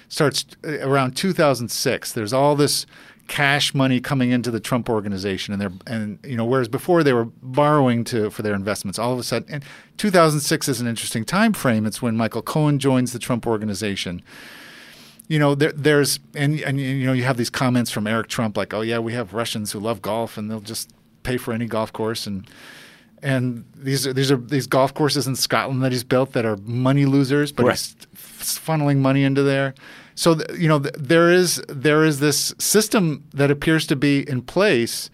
[0.09, 2.13] starts uh, around 2006.
[2.13, 2.87] There's all this
[3.29, 7.13] cash money coming into the Trump organization, and they're and you know whereas before they
[7.13, 9.65] were borrowing to for their investments, all of a sudden, and
[9.99, 11.85] 2006 is an interesting time frame.
[11.85, 14.23] It's when Michael Cohen joins the Trump organization.
[15.29, 18.57] You know, there, there's and and you know you have these comments from Eric Trump
[18.57, 20.91] like, oh yeah, we have Russians who love golf and they'll just
[21.23, 22.49] pay for any golf course and
[23.25, 26.57] and these are these are these golf courses in Scotland that he's built that are
[26.65, 27.79] money losers, but Right.
[27.79, 27.97] he's
[28.59, 29.75] funneling money into there.
[30.15, 34.29] So th- you know th- there is there is this system that appears to be
[34.29, 35.11] in place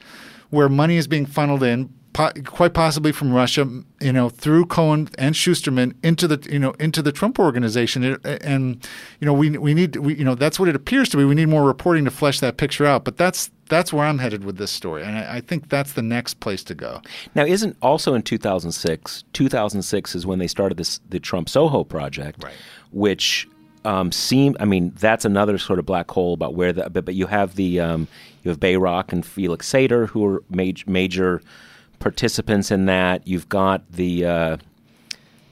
[0.50, 3.66] where money is being funneled in, po- quite possibly from Russia,
[4.00, 8.20] you know, through Cohen and Schusterman into the you know into the Trump organization, It-
[8.42, 8.86] and
[9.20, 11.24] you know we we need we, you know that's what it appears to be.
[11.24, 14.44] We need more reporting to flesh that picture out, but that's that's where I'm headed
[14.44, 17.00] with this story, and I, I think that's the next place to go.
[17.36, 19.24] Now, isn't also in 2006?
[19.32, 22.54] 2006 is when they started this the Trump Soho project, Right.
[22.90, 23.48] which
[23.84, 24.56] um, seemed.
[24.60, 26.90] I mean, that's another sort of black hole about where the.
[26.90, 28.08] But, but you have the um,
[28.42, 31.40] you have Bayrock and Felix Sater who are major major
[32.00, 33.28] participants in that.
[33.28, 34.56] You've got the uh,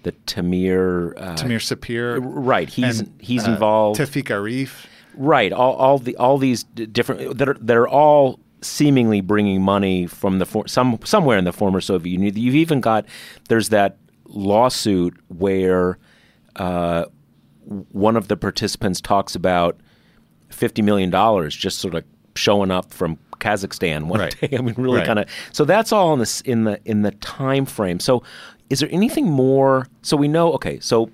[0.03, 1.13] the Tamir.
[1.17, 4.01] Uh, Tamir Sapir, right, he's and, he's uh, involved.
[4.01, 4.87] Tevfik Arif.
[5.15, 5.53] Right.
[5.53, 10.39] All, all the all these different that are that are all seemingly bringing money from
[10.39, 12.37] the for, some somewhere in the former Soviet Union.
[12.37, 13.05] You've even got
[13.49, 15.99] there's that lawsuit where
[16.57, 17.07] uh,
[17.65, 19.81] one of the participants talks about
[20.51, 24.41] fifty million dollars just sort of showing up from Kazakhstan one Right.
[24.41, 24.57] day.
[24.59, 25.07] I mean, really Right.
[25.07, 25.27] kind of.
[25.53, 28.01] So that's all in this in the in the time frame.
[28.01, 28.23] So,
[28.71, 29.87] is there anything more?
[30.03, 30.53] So we know.
[30.55, 31.11] Okay, so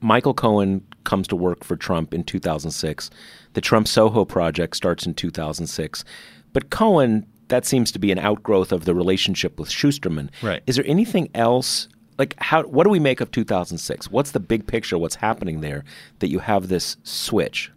[0.00, 3.10] Michael Cohen comes to work for Trump in 2006.
[3.54, 6.04] The Trump Soho project starts in 2006.
[6.52, 10.28] But Cohen, that seems to be an outgrowth of the relationship with Schusterman.
[10.42, 10.62] Right.
[10.66, 11.88] Is there anything else?
[12.18, 12.62] Like, how?
[12.64, 14.10] What do we make of 2006?
[14.10, 14.98] What's the big picture?
[14.98, 15.84] What's happening there
[16.20, 17.70] that you have this switch?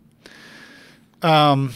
[1.21, 1.73] Um,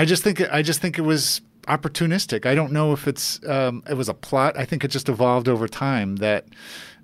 [0.00, 2.46] I just think I just think it was opportunistic.
[2.46, 4.56] I don't know if it's um, it was a plot.
[4.56, 6.44] I think it just evolved over time that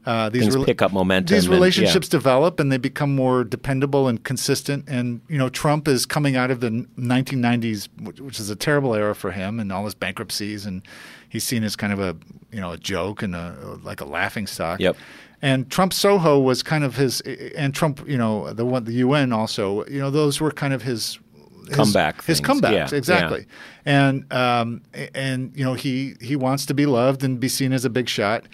[0.04, 1.34] uh, these rela- pick up momentum.
[1.34, 1.56] These and- yeah.
[1.58, 4.84] relationships develop and they become more dependable and consistent.
[4.88, 8.94] And you know, Trump is coming out of the 1990s, which- which is a terrible
[8.94, 10.82] era for him, and all his bankruptcies, and
[11.28, 12.16] he's seen as kind of a
[12.52, 14.80] you know a joke and a like a laughing stock.
[14.80, 14.96] Yep.
[15.44, 17.20] And Trump Soho was kind of his,
[17.56, 20.82] and Trump, you know, the one the UN also, you know, those were kind of
[20.82, 21.18] his.
[21.66, 22.60] His Comeback his things.
[22.60, 23.46] comebacks, Yeah, exactly,
[23.84, 24.82] and um,
[25.14, 28.08] and you know he he wants to be loved and be seen as a big
[28.08, 28.46] shot,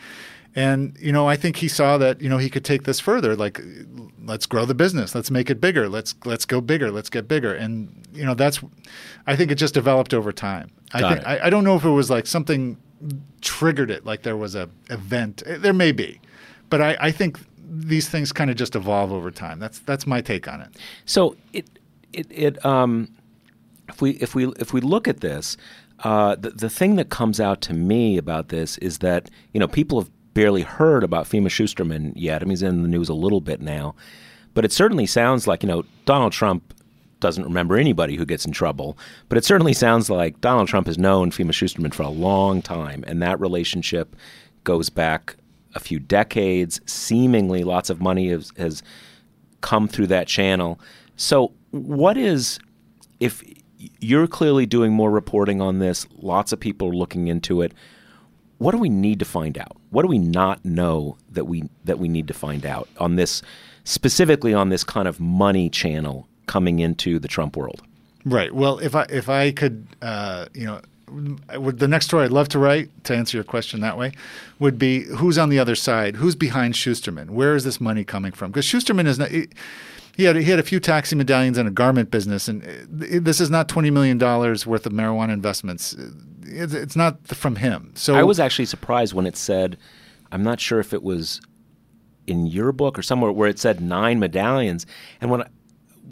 [0.54, 3.36] and you know I think he saw that you know he could take this further.
[3.36, 3.60] Like,
[4.24, 7.54] let's grow the business, let's make it bigger, let's let's go bigger, let's get bigger,
[7.54, 8.60] and you know that's,
[9.26, 10.70] I think it just developed over time.
[10.92, 11.26] I think.
[11.26, 12.76] I, I don't know if it was like something
[13.40, 15.42] triggered it, like there was a event.
[15.46, 16.20] There may be,
[16.70, 17.38] but I, I think
[17.70, 19.58] these things kind of just evolve over time.
[19.58, 20.68] That's that's my take on it.
[21.04, 21.77] So it
[22.12, 23.08] it it um
[23.88, 25.56] if we if we if we look at this,
[26.04, 29.68] uh, the the thing that comes out to me about this is that you know
[29.68, 32.42] people have barely heard about Fima Schusterman yet.
[32.42, 33.94] I mean, he's in the news a little bit now,
[34.54, 36.74] but it certainly sounds like you know Donald Trump
[37.20, 38.96] doesn't remember anybody who gets in trouble,
[39.28, 43.04] but it certainly sounds like Donald Trump has known Fima Schusterman for a long time,
[43.06, 44.14] and that relationship
[44.64, 45.36] goes back
[45.74, 46.80] a few decades.
[46.86, 48.82] Seemingly, lots of money has, has
[49.60, 50.78] come through that channel.
[51.16, 52.58] So, what is
[53.20, 53.42] if
[54.00, 56.06] you're clearly doing more reporting on this?
[56.16, 57.72] Lots of people are looking into it.
[58.58, 59.76] What do we need to find out?
[59.90, 63.42] What do we not know that we that we need to find out on this
[63.84, 67.82] specifically on this kind of money channel coming into the Trump world?
[68.24, 68.52] Right.
[68.52, 70.80] Well, if I if I could, uh, you know,
[71.52, 74.12] the next story I'd love to write to answer your question that way
[74.58, 78.32] would be who's on the other side, who's behind Schusterman, where is this money coming
[78.32, 78.50] from?
[78.50, 79.30] Because Schusterman is not.
[79.30, 79.48] He,
[80.18, 83.40] he had he had a few taxi medallions and a garment business, and uh, this
[83.40, 85.94] is not twenty million dollars worth of marijuana investments.
[86.42, 87.92] It's, it's not from him.
[87.94, 89.78] So I was actually surprised when it said,
[90.32, 91.40] I'm not sure if it was
[92.26, 94.86] in your book or somewhere where it said nine medallions,
[95.20, 95.46] and when I,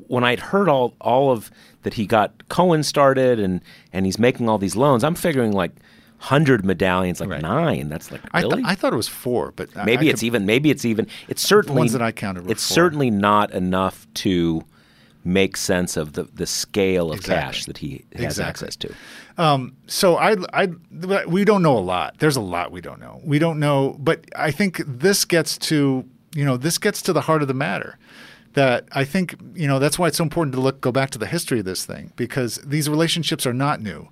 [0.07, 1.51] when I'd heard all all of
[1.83, 3.61] that he got Cohen started and
[3.92, 5.73] and he's making all these loans, I'm figuring like
[6.19, 7.43] hundred medallions, like Right.
[7.43, 7.89] nine.
[7.89, 10.47] That's like I, th- I thought it was four, but maybe I it's could- even.
[10.47, 11.07] Maybe it's even.
[11.29, 12.75] It's certainly ones that I counted It's four.
[12.75, 14.63] certainly not enough to
[15.25, 17.43] make sense of the the scale of Exactly.
[17.45, 18.49] cash that he has Exactly.
[18.49, 18.95] access to.
[19.39, 20.69] Um, so I, I,
[21.27, 22.15] we don't know a lot.
[22.21, 23.21] There's a lot we don't know.
[23.25, 27.21] We don't know, but I think this gets to, you know, this gets to the
[27.23, 27.99] heart of the matter.
[28.55, 31.19] That I think, you know, that's why it's so important to look, go back to
[31.19, 34.09] the history of this thing because these relationships are not new.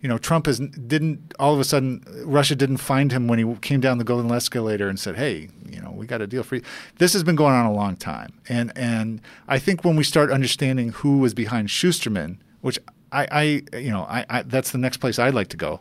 [0.00, 3.54] You know, Trump is didn't all of a sudden Russia didn't find him when he
[3.56, 6.56] came down the golden escalator and said, "Hey, you know, we got a deal for
[6.56, 6.62] you."
[6.98, 10.30] This has been going on a long time, and and I think when we start
[10.30, 12.78] understanding who was behind Shusterman, which
[13.12, 13.28] I,
[13.72, 15.80] I you know, I, I that's the next place I'd like to go.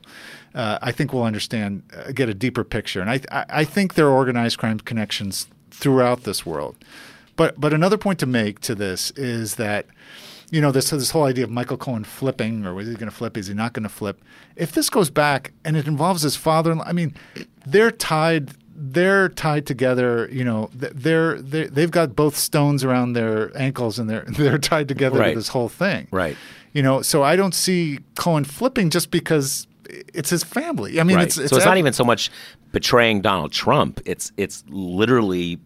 [0.54, 3.96] Uh, I think we'll understand, uh, get a deeper picture, and I, I I think
[3.96, 6.76] there are organized crime connections throughout this world.
[7.36, 9.88] But but another point to make to this is that
[10.56, 13.16] you know this this whole idea of Michael Cohen flipping or is he going to
[13.16, 13.36] flip?
[13.38, 14.24] Is he not going to flip?
[14.56, 17.14] If this goes back and it involves his father, in law, I mean,
[17.66, 18.52] they're tied.
[18.74, 20.30] They're tied together.
[20.32, 24.88] You know, they're, they're they've got both stones around their ankles and they're they're tied
[24.88, 25.32] together Right.
[25.32, 26.08] to this whole thing.
[26.12, 26.38] Right.
[26.72, 29.68] You know, so I don't see Cohen flipping just because
[30.14, 31.02] it's his family.
[31.02, 31.28] I mean, right.
[31.28, 32.32] it's, it's so it's not even so much
[32.72, 34.00] betraying Donald Trump.
[34.06, 35.60] It's it's literally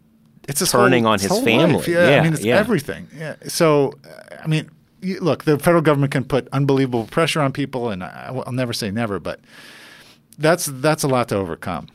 [0.48, 1.74] it's turning whole- on his family.
[1.74, 1.88] life.
[1.88, 2.58] Yeah, I mean, it's yeah.
[2.58, 3.06] everything.
[3.16, 3.36] Yeah.
[3.46, 3.94] So,
[4.42, 4.68] I mean,
[5.02, 8.90] look, the federal government can put unbelievable pressure on people, and I, I'll never say
[8.90, 9.40] never, but
[10.38, 11.88] that's that's a lot to overcome.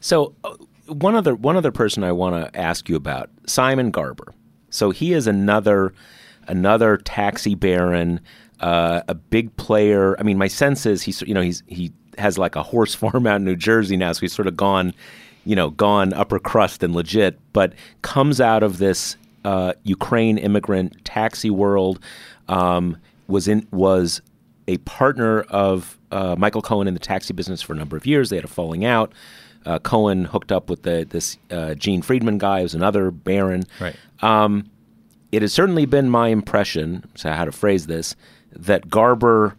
[0.00, 0.56] So uh,
[0.86, 4.34] one other one other person I want to ask you about Simon Garber.
[4.70, 5.92] So he is another
[6.46, 8.20] another taxi baron,
[8.60, 10.18] uh, a big player.
[10.18, 13.26] I mean, my sense is he's you know he's he has like a horse farm
[13.26, 14.94] out in New Jersey now, so he's sort of gone,
[15.44, 21.04] you know, gone upper crust and legit, but comes out of this uh, Ukraine immigrant
[21.04, 22.00] taxi world.
[22.48, 24.22] Um, was in was
[24.66, 28.30] a partner of uh, Michael Cohen in the taxi business for a number of years.
[28.30, 29.12] They had a falling out.
[29.66, 33.64] Uh, Cohen hooked up with the, this uh, Gene Freidman guy, who's another baron.
[33.80, 33.96] Right.
[34.22, 34.70] Um,
[35.32, 38.16] it has certainly been my impression, so how to phrase this,
[38.52, 39.56] that Garber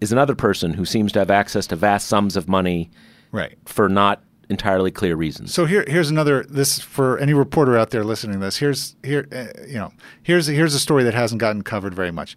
[0.00, 2.90] is another person who seems to have access to vast sums of money
[3.32, 3.56] Right.
[3.66, 5.54] for not entirely clear reasons.
[5.54, 6.44] So here, here's another.
[6.44, 8.58] This for any reporter out there listening to this.
[8.58, 12.36] Here's here, uh, you know, here's here's a story that hasn't gotten covered very much.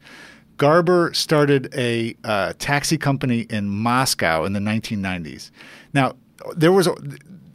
[0.58, 5.50] Garber started a uh, taxi company in Moscow in the 1990s.
[5.94, 6.14] Now
[6.56, 6.96] there was a,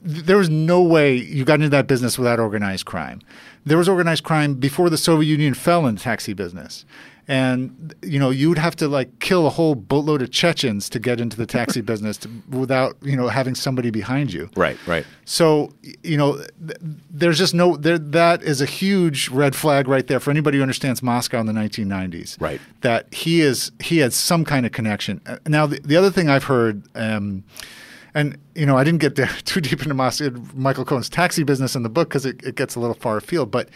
[0.02, 3.20] there was no way you got into that business without organized crime.
[3.64, 6.84] There was organized crime before the Soviet Union fell in the taxi business.
[7.30, 11.20] And you know you'd have to like kill a whole boatload of Chechens to get
[11.20, 14.48] into the taxi business to, without you know having somebody behind you.
[14.56, 15.04] right, right.
[15.26, 15.70] So
[16.02, 16.78] you know, th-
[17.10, 17.98] there's just no there.
[17.98, 21.52] That is a huge red flag right there for anybody who understands Moscow in the
[21.52, 22.40] 1990s.
[22.40, 22.60] Right.
[22.80, 25.20] That he is he had some kind of connection.
[25.26, 26.82] Uh, Now the, the other thing I've heard.
[26.94, 27.44] Um,
[28.14, 31.82] and you know, I didn't get too deep into Moscow, Michael Cohen's taxi business in
[31.82, 33.50] the book because it, it gets a little far afield.
[33.50, 33.68] But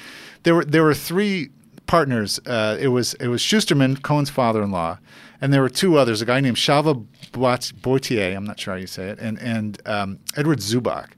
[0.45, 1.51] there were there were three
[1.93, 2.41] partners.
[2.47, 4.99] Uh, it was it was Shusterman, Cohen's father-in-law,
[5.43, 6.23] and there were two others.
[6.23, 6.95] A guy named Shava
[7.33, 11.09] Boit- Boitier, I'm not sure how you say it, and and um, Edward Zubak.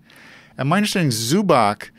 [0.58, 1.90] And my understanding, Zubak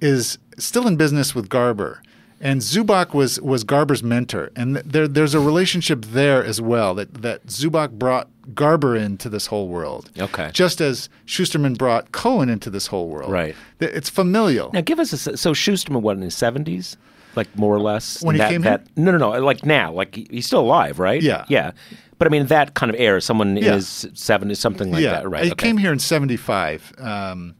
[0.00, 2.00] is still in business with Garber.
[2.44, 4.50] And Zubak was, was Garber's mentor.
[4.56, 9.46] And there, there's a relationship there as well that, that Zubak brought Garber into this
[9.46, 10.10] whole world.
[10.18, 10.50] Okay.
[10.52, 13.30] Just as Shusterman brought Cohen into this whole world.
[13.30, 13.54] Right.
[13.78, 14.72] It's familial.
[14.72, 16.96] Now, give us a so Shusterman what in his seventies,
[17.36, 18.22] like more or less.
[18.22, 19.30] When he came that, No, no, no.
[19.44, 21.22] Like now, like he's still alive, right?
[21.22, 21.44] Yeah.
[21.48, 21.72] yeah.
[22.18, 23.74] But I mean, that kind of era, someone Yeah.
[23.74, 25.12] his seventies, something like yeah.
[25.20, 25.44] that, right?
[25.44, 25.66] He okay.
[25.68, 26.92] came here in 75.
[26.98, 27.54] Um,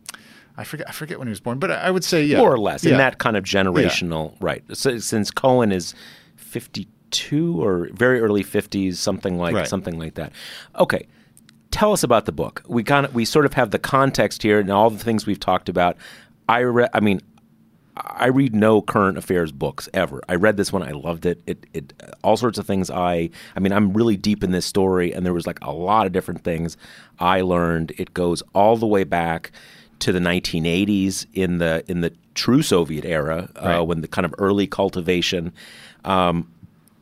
[0.56, 2.38] I forget, I forget when he was born, but I I would say, yeah.
[2.38, 4.62] more or less in that kind of generational, right?
[4.76, 5.94] So, since Cohen is
[6.36, 9.66] fifty-two or very early fifties, something like Right.
[9.68, 10.32] something like that.
[10.78, 11.06] Okay.
[11.70, 12.62] Tell us about the book.
[12.68, 15.40] We kind of we sort of have the context here and all the things we've
[15.40, 15.96] talked about.
[16.48, 17.20] I re- I mean,
[17.96, 20.22] I read no current affairs books ever.
[20.28, 20.82] I read this one.
[20.82, 21.42] I loved it.
[21.46, 21.92] It, it,
[22.24, 22.90] all sorts of things.
[22.90, 26.06] I, I mean, I'm really deep in this story, and there was like a lot
[26.06, 26.76] of different things
[27.18, 27.92] I learned.
[27.98, 29.52] It goes all the way back
[29.98, 33.76] to the 1980s in the in the true Soviet era, Right.
[33.76, 35.52] uh, when the kind of early cultivation.
[36.04, 36.48] Um,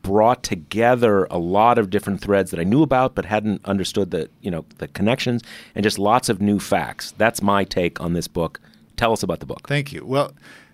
[0.02, 4.30] brought together a lot of different threads that I knew about but hadn't understood the
[4.40, 5.42] you know the connections
[5.74, 7.12] and just lots of new facts.
[7.18, 8.60] That's my take on this book.
[8.96, 9.68] Tell us about the book.
[9.68, 10.04] Thank you.
[10.06, 10.32] Well,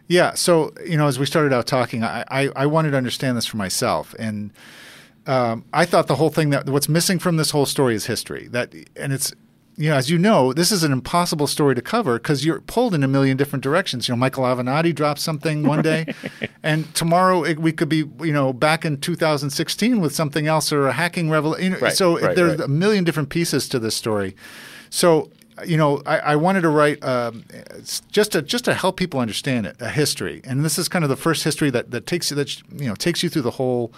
[0.08, 0.34] yeah.
[0.34, 3.46] So you know, as we started out talking, I I, I wanted to understand this
[3.46, 4.52] for myself, and
[5.26, 8.48] um, I thought the whole thing that what's missing from this whole story is history.
[8.48, 9.32] That and it's
[9.78, 12.94] you know, as you know, this is an impossible story to cover because you're pulled
[12.94, 14.08] in a million different directions.
[14.08, 16.14] You know, Michael Avenatti drops something one day,
[16.62, 20.88] and tomorrow it, we could be, you know, back in 2016 with something else or
[20.88, 21.64] a hacking revolution.
[21.64, 22.64] You know, Right, so right, there's right.
[22.64, 24.34] a million different pieces to this story.
[24.88, 25.30] So
[25.64, 27.44] you know, I, I wanted to write um,
[28.10, 31.08] just to just to help people understand it, a history, and this is kind of
[31.08, 33.92] the first history that that takes you that you know takes you through the whole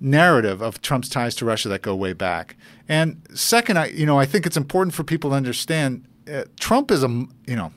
[0.00, 2.56] narrative of Trump's ties to Russia that go way back.
[2.88, 6.90] And second, I you know I think it's important for people to understand uh, Trump
[6.90, 7.72] is a you know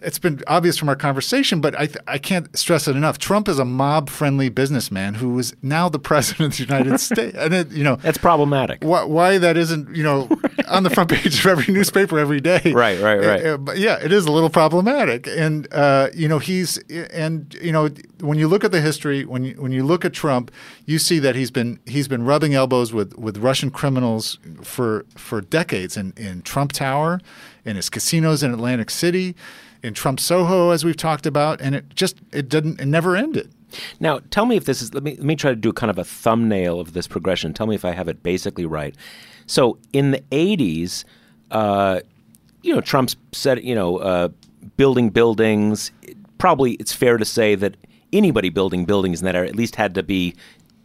[0.00, 3.18] it's been obvious from our conversation, but I, th- I can't stress it enough.
[3.18, 7.52] Trump is a mob-friendly businessman who is now the president of the United States, and
[7.54, 8.84] it, you know That's problematic.
[8.84, 10.28] why, why that isn't you know
[10.68, 12.60] on the front page of every newspaper every day.
[12.72, 13.46] Right, right, right.
[13.46, 17.72] Uh, but yeah, it is a little problematic, and uh, you know he's and you
[17.72, 17.88] know
[18.20, 20.50] when you look at the history, when you when you look at Trump,
[20.86, 25.40] you see that he's been he's been rubbing elbows with with Russian criminals for for
[25.40, 27.20] decades in in Trump Tower,
[27.64, 29.34] in his casinos in Atlantic City.
[29.82, 33.52] In Trump Soho, as we've talked about, and it just it didn't it never ended.
[34.00, 34.94] Now, tell me if this is.
[34.94, 37.52] Let me let me try to do kind of a thumbnail of this progression.
[37.54, 38.94] Tell me if I have it basically right.
[39.46, 41.04] So, in the '80s,
[41.50, 42.00] uh,
[42.62, 44.28] you know, Trump's said, you know, uh,
[44.76, 45.90] building buildings.
[46.38, 47.76] Probably, it's fair to say that
[48.12, 50.34] anybody building buildings in that area at least had to be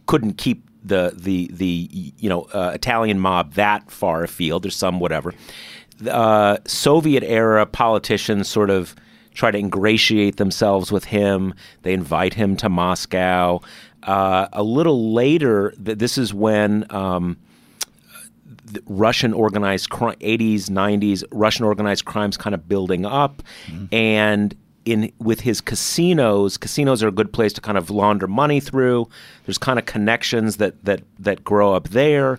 [0.06, 1.88] couldn't keep the the the
[2.18, 4.64] you know uh, Italian mob that far afield.
[4.64, 5.32] There's some whatever.
[6.08, 8.94] Uh, Soviet era politicians sort of
[9.34, 11.54] try to ingratiate themselves with him.
[11.82, 13.60] They invite him to Moscow.
[14.02, 17.36] Uh, a little later, th- this is when um,
[18.64, 23.42] the Russian organized crime, 80s, 90s, Russian organized crimes kind of building up,
[23.92, 28.60] and in with his casinos, casinos are a good place to kind of launder money
[28.60, 29.08] through.
[29.46, 32.38] There's kind of connections that that that grow up there,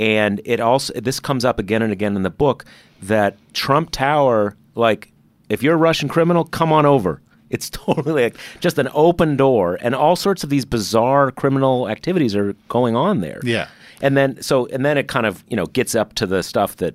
[0.00, 2.64] and it also this comes up again and again in the book
[3.08, 5.12] that Trump Tower, like
[5.48, 7.20] if you're a Russian criminal, come on over.
[7.50, 12.34] It's totally like just an open door, and all sorts of these bizarre criminal activities
[12.34, 13.40] are going on there.
[13.42, 13.68] Yeah.
[14.02, 16.76] And then so and then it kind of you know gets up to the stuff
[16.76, 16.94] that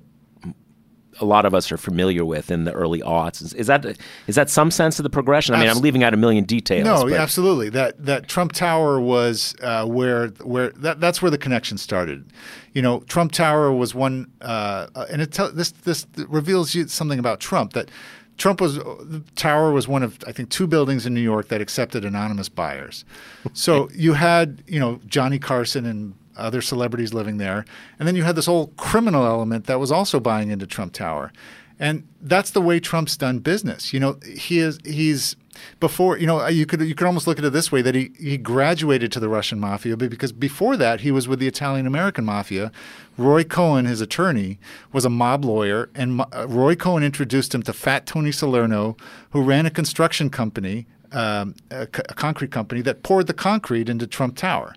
[1.20, 3.42] a lot of us are familiar with in the early aughts.
[3.42, 3.84] Is, is that
[4.26, 5.54] is that some sense of the progression?
[5.54, 6.84] I mean, Abs- I'm leaving out a million details.
[6.84, 7.68] No, but- absolutely.
[7.68, 12.32] That that Trump Tower was uh, where where that, that's where the connection started.
[12.72, 16.88] You know, Trump Tower was one, uh, uh, and it tell, this this reveals you
[16.88, 17.90] something about Trump that.
[18.38, 21.60] Trump was the tower was one of I think two buildings in New York that
[21.60, 23.04] accepted anonymous buyers.
[23.52, 27.64] So you had you know Johnny Carson and other celebrities living there,
[27.98, 31.32] and then you had this whole criminal element that was also buying into Trump Tower,
[31.78, 33.92] and that's the way Trump's done business.
[33.92, 35.36] You know, he is he's
[35.80, 38.12] before you know you could you could almost look at it this way that he
[38.18, 42.24] he graduated to the Russian mafia because before that he was with the Italian American
[42.24, 42.70] mafia.
[43.16, 44.58] Roy Cohn, his attorney,
[44.92, 48.96] was a mob lawyer, and uh, Roy Cohn introduced him to Fat Tony Salerno,
[49.30, 54.36] who ran a construction company, um, a concrete company that poured the concrete into Trump
[54.36, 54.74] Tower.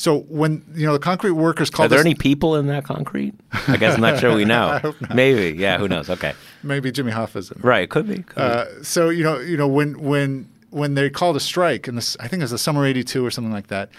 [0.00, 3.34] So when you know the concrete workers called Are there any people in that concrete?
[3.68, 4.78] I guess I'm not sure we know.
[4.78, 5.14] hope not.
[5.14, 5.76] Maybe, yeah.
[5.76, 6.08] Who knows?
[6.08, 6.32] Okay,
[6.62, 7.64] maybe Jimmy Hoffa is in it.
[7.64, 7.86] right.
[7.86, 8.22] Could be.
[8.22, 8.40] Could be.
[8.40, 12.16] Uh, so you know, you know when when when they called a strike, and this
[12.18, 13.90] I think it was the summer '82 or something like that.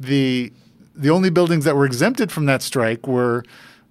[0.00, 0.50] The
[0.94, 3.44] the only buildings that were exempted from that strike were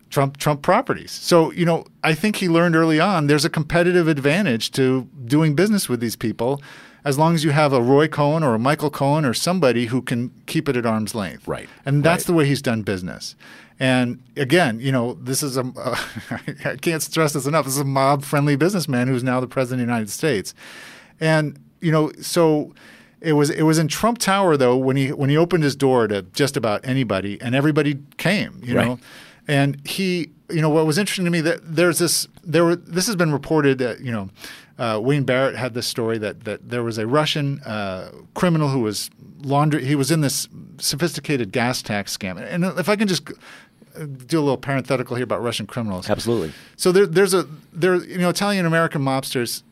[0.09, 1.11] Trump Trump properties.
[1.11, 5.53] So you know, I think he learned early on there's a competitive advantage to doing
[5.53, 6.59] business with these people.
[7.03, 10.01] As long as you have a Roy Cohn or a Michael Cohen or somebody who
[10.01, 12.27] can keep it at arm's length, Right, And that's right.
[12.27, 13.35] the way he's done business.
[13.79, 15.63] And again, you know, this is a,
[16.65, 17.65] I can't stress this enough.
[17.65, 20.53] This is a mob friendly businessman who's now the president of the United States.
[21.19, 22.73] And, you know, so
[23.21, 26.07] it was it was in Trump Tower though when he when he opened his door
[26.07, 28.87] to just about anybody and everybody came, you Right.
[28.87, 28.99] know.
[29.47, 33.07] And he, you know, what was interesting to me that there's this there were this
[33.07, 34.29] has been reported that, you know,
[34.81, 38.79] uh, Wayne Barrett had this story that that there was a Russian uh, criminal who
[38.79, 39.11] was
[39.43, 39.85] laundry.
[39.85, 40.47] He was in this
[40.79, 42.37] sophisticated gas tax scam.
[42.37, 43.25] And if I can just
[44.25, 46.09] do a little parenthetical here about Russian criminals.
[46.09, 46.53] Absolutely.
[46.77, 49.63] So there, there's a there you know Italian American mobsters,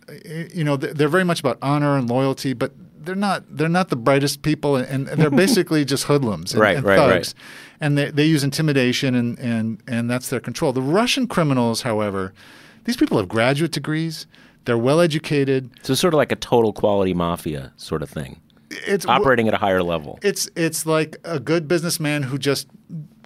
[0.54, 3.90] you know they're, they're very much about honor and loyalty, but they're not they're not
[3.90, 7.82] the brightest people, and, and they're basically just hoodlums and, Right, and right, thugs, right.
[7.82, 10.72] and they they use intimidation and and and that's their control.
[10.74, 12.34] The Russian criminals, however,
[12.84, 14.28] these people have graduate degrees.
[14.66, 15.70] They're well educated.
[15.84, 18.40] So sort of like a total quality mafia sort of thing,
[18.70, 20.20] It's operating at a higher level.
[20.22, 22.68] It's it's like a good businessman who just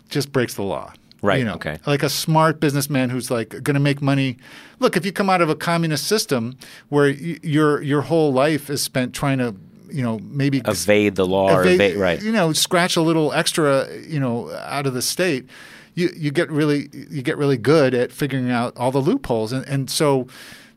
[0.09, 0.93] just breaks the law.
[1.21, 1.77] Right, You know, okay.
[1.87, 4.37] Like a smart businessman who's like going to make money.
[4.79, 6.57] Look, if you come out of a communist system
[6.89, 9.55] where y- your your whole life is spent trying to
[9.89, 12.21] you know, maybe evade the law or evade, right?
[12.21, 15.47] You know, scratch a little extra, you know, out of the state.
[15.93, 19.63] You you get really you get really good at figuring out all the loopholes, and
[19.67, 20.27] and so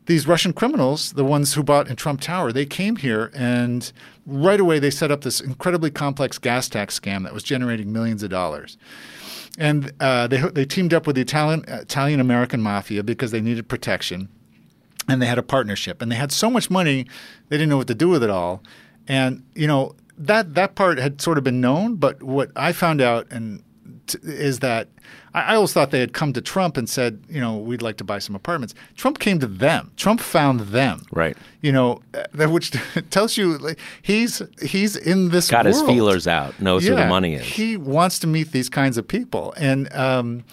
[0.07, 3.91] these Russian criminals, the ones who bought in Trump Tower, they came here and
[4.25, 8.23] right away they set up this incredibly complex gas tax scam that was generating millions
[8.23, 8.77] of dollars.
[9.57, 13.67] And uh, they they teamed up with the Italian Italian American mafia because they needed
[13.67, 14.29] protection,
[15.09, 16.01] and they had a partnership.
[16.01, 17.07] And they had so much money,
[17.49, 18.61] they didn't know what to do with it all.
[19.07, 23.01] And you know that that part had sort of been known, but what I found
[23.01, 23.63] out and
[24.07, 24.89] t- is that
[25.33, 27.97] I, I always thought they had come to Trump and said, you know, we'd like
[27.97, 28.73] to buy some apartments.
[28.95, 29.91] Trump came to them.
[29.97, 31.03] Trump found them.
[31.11, 31.37] Right.
[31.61, 32.71] You know, uh, which
[33.09, 35.75] tells you like, he's he's in this got world.
[35.75, 37.43] his feelers out, knows yeah, who the money is.
[37.45, 40.43] He wants to meet these kinds of people, and um,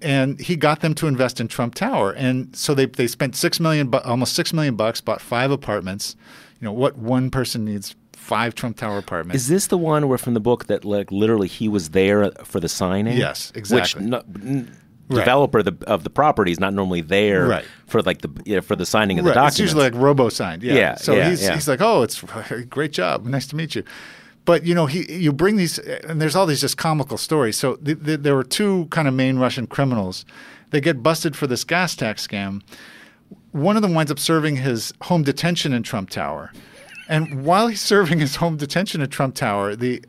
[0.00, 3.60] and he got them to invest in Trump Tower, and so they they spent six
[3.60, 6.16] million, bu- almost six million bucks, bought five apartments.
[6.60, 9.42] You know what one person needs five Trump Tower apartments.
[9.42, 12.60] Is this the one where from the book that like literally he was there for
[12.60, 13.16] the signing?
[13.16, 14.02] Yes, exactly.
[14.02, 14.76] Which no, n-
[15.08, 17.64] developer of the, of the property is not normally there Right.
[17.86, 19.34] for like the you know, for the signing of the right.
[19.34, 19.56] documents.
[19.56, 20.62] It's usually like robo signed.
[20.62, 20.74] Yeah.
[20.74, 21.54] Yeah, So yeah, he's yeah.
[21.54, 22.22] he's like, oh, it's
[22.70, 23.84] great job, nice to meet you.
[24.44, 27.56] But you know, he you bring these, and there's all these just comical stories.
[27.56, 30.24] So th- th- there were two kind of main Russian criminals.
[30.70, 32.62] They get busted for this gas tax scam.
[33.52, 36.52] One of them winds up serving his home detention in Trump Tower,
[37.12, 40.02] and while he's serving his home detention at Trump Tower, the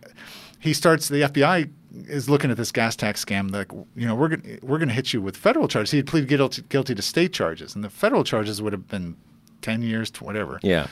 [0.60, 1.70] he starts the FBI
[2.08, 3.52] is looking at this gas tax scam.
[3.52, 5.92] Like, you know, we're gonna we're gonna hit you with federal charges.
[5.92, 9.18] He pleaded guilty, guilty to state charges, and the federal charges would have been
[9.62, 10.60] ten years to whatever.
[10.64, 10.88] yeah.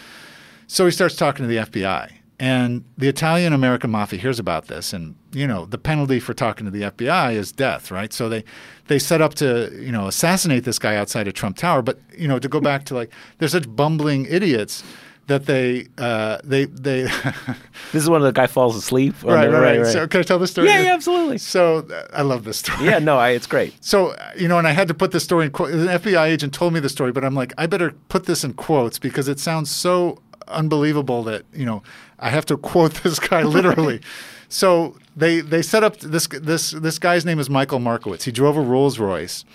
[0.68, 4.92] So he starts talking to the FBI, and the Italian American mafia hears about this,
[4.92, 8.12] and you know the penalty for talking to the FBI is death, right?
[8.12, 8.44] So they
[8.88, 12.28] they set up to you know assassinate this guy outside of Trump Tower, but you
[12.28, 14.84] know to go back to like they're such bumbling idiots
[15.28, 17.04] that they uh, they they
[17.94, 19.16] This is when the guy falls asleep.
[19.24, 20.68] right, the- right right So can I tell the story?
[20.68, 21.38] yeah, yeah, absolutely.
[21.38, 22.86] So uh, I love this story.
[22.86, 23.74] Yeah, no, I, it's great.
[23.84, 25.74] So uh, you know, and I had to put this story in quotes.
[25.74, 28.54] An FBI agent told me the story, but I'm like, I better put this in
[28.54, 31.82] quotes because it sounds so unbelievable that you know
[32.20, 34.02] I have to quote this guy literally.
[34.50, 38.26] so they they set up this this this guy's name is Michael Markowitz.
[38.26, 39.46] He drove a Rolls Royce,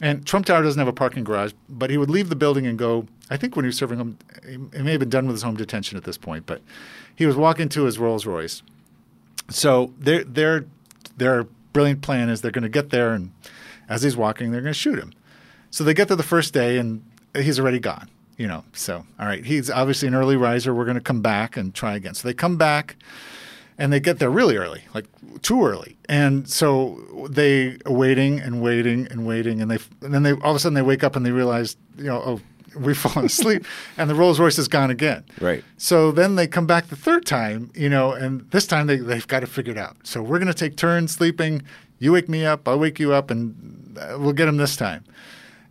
[0.00, 2.78] and Trump Tower doesn't have a parking garage, but he would leave the building and
[2.78, 3.06] go.
[3.32, 5.56] I think when he was serving him, he may have been done with his home
[5.56, 6.60] detention at this point, but
[7.16, 8.62] he was walking to his Rolls Royce.
[9.48, 10.66] So their their
[11.16, 13.32] their brilliant plan is they're going to get there, and
[13.88, 15.14] as he's walking, they're going to shoot him.
[15.70, 17.02] So they get there the first day, and
[17.34, 18.10] he's already gone.
[18.36, 20.74] You know, so all right, he's obviously an early riser.
[20.74, 22.12] We're going to come back and try again.
[22.12, 22.96] So they come back,
[23.78, 25.06] and they get there really early, like
[25.40, 25.96] too early.
[26.06, 30.56] And so they waiting and waiting and waiting, and they and then they all of
[30.56, 32.40] a sudden they wake up and they realize, you know, oh,
[32.76, 33.64] we've fallen asleep,
[33.96, 35.24] and the Rolls Royce is gone again.
[35.40, 35.64] Right.
[35.76, 39.26] So then they come back the third time, you know, and this time they, they've
[39.26, 39.96] got it figured out.
[40.04, 41.62] So we're going to take turns sleeping.
[41.98, 45.04] You wake me up, I'll wake you up, and uh, we'll get him this time.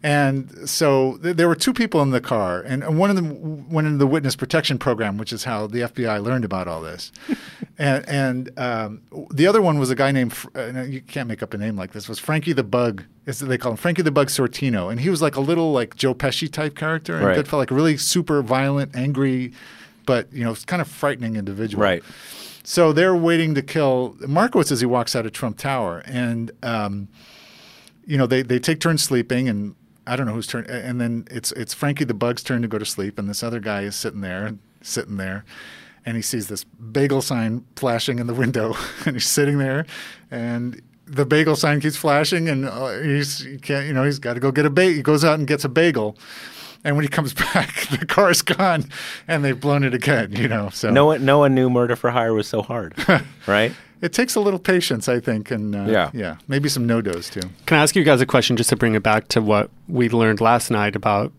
[0.04, 3.86] And so th- there were two people in the car, and, one of them went
[3.86, 7.12] into the witness protection program, which is how the FBI learned about all this.
[7.78, 11.54] and and um, the other one was a guy named uh, you can't make up
[11.54, 13.04] a name like this, was Frankie the Bug.
[13.28, 15.96] Is they call him Frankie the Bug Sciortino, and he was like a little like
[15.96, 17.38] Joe Pesci type character, and Right.
[17.38, 19.54] Goodfellas, like a really super violent, angry,
[20.08, 21.84] but you know, kind of frightening individual.
[21.84, 22.04] Right.
[22.64, 27.08] So they're waiting to kill Markowitz as he walks out of Trump Tower, and um,
[28.06, 29.76] you know they they take turns sleeping, and
[30.08, 32.78] I don't know whose turn, and then it's it's Frankie the Bug's turn to go
[32.78, 35.46] to sleep, and this other guy is sitting there, sitting there,
[36.06, 38.76] and he sees this bagel sign flashing in the window,
[39.06, 39.86] and he's sitting there,
[40.30, 44.34] and the bagel sign keeps flashing, and uh, he's he can't you know he's got
[44.34, 44.96] to go get a bagel.
[44.96, 46.18] He goes out and gets a bagel.
[46.84, 48.86] And when he comes back, the car's gone,
[49.28, 50.32] and they've blown it again.
[50.32, 52.96] You know, so No one, no one knew Murder for Hire was so hard,
[53.46, 53.72] right?
[54.02, 56.10] It takes a little patience, I think, and uh, Yeah.
[56.14, 57.48] yeah, maybe some NoDoz too.
[57.68, 60.10] Can I ask you guys a question just to bring it back to what we
[60.10, 61.32] learned last night about,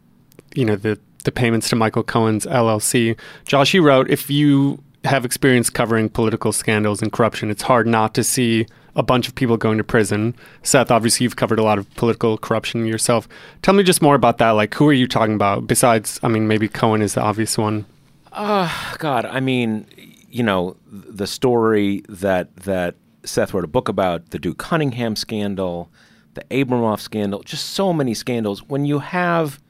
[0.55, 3.17] you know, the the payments to Michael Cohen's LLC?
[3.45, 8.15] Josh, you wrote if you have experience covering political scandals and corruption, it's hard not
[8.15, 10.35] to see a bunch of people going to prison.
[10.63, 13.27] Seth, obviously, you've covered a lot of political corruption yourself.
[13.63, 14.51] Tell me just more about that.
[14.51, 15.67] Like, who are you talking about?
[15.67, 17.87] Besides, I mean, maybe Cohen is the obvious one.
[18.33, 19.87] God, I mean,
[20.33, 25.91] you know, the story that that Seth wrote a book about the Duke Cunningham scandal,
[26.35, 28.63] the Abramoff scandal, just so many scandals.
[28.63, 29.61] When you have,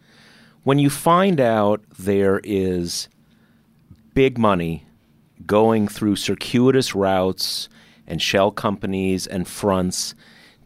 [0.63, 3.09] when you find out there is
[4.15, 4.87] big money
[5.45, 7.69] going through circuitous routes
[8.07, 10.15] and shell companies and fronts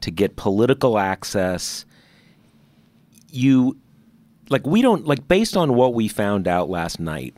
[0.03, 1.87] to get political access,
[3.31, 3.79] you
[4.51, 7.35] like we don't like based on what we found out last night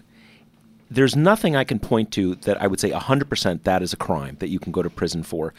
[0.91, 4.36] there's nothing I can point to that I would say 100% that is a crime
[4.41, 5.55] that you can go to prison for.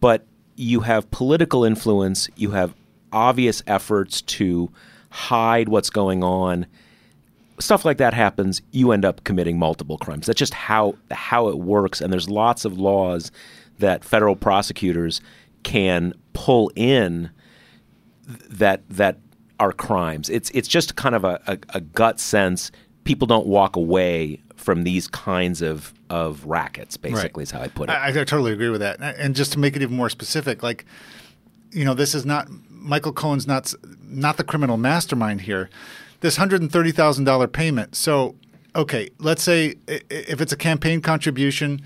[0.00, 0.26] But
[0.56, 2.74] you have political influence, you have
[3.12, 4.70] obvious efforts to
[5.10, 6.66] hide what's going on.
[7.60, 10.26] Stuff like that happens, you end up committing multiple crimes.
[10.26, 13.30] That's just how how it works and there's lots of laws
[13.78, 15.20] that federal prosecutors
[15.62, 17.30] can pull in
[18.26, 19.18] that that
[19.60, 20.28] are crimes.
[20.28, 22.72] It's it's just kind of a, a, a gut sense.
[23.04, 26.96] People don't walk away from these kinds of of rackets.
[26.96, 27.42] Basically, Right.
[27.42, 27.92] is how I put it.
[27.92, 29.00] I, I totally agree with that.
[29.00, 30.84] And just to make it even more specific, like,
[31.70, 33.72] you know, this is not Michael Cohen's not
[34.06, 35.68] not the criminal mastermind here.
[36.20, 37.96] This hundred and thirty thousand dollar payment.
[37.96, 38.36] So,
[38.76, 41.80] okay, let's say if it's a campaign contribution,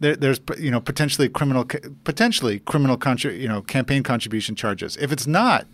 [0.00, 1.66] there, there's you know potentially criminal
[2.04, 4.96] potentially criminal contri- you know campaign contribution charges.
[4.96, 5.66] If it's not,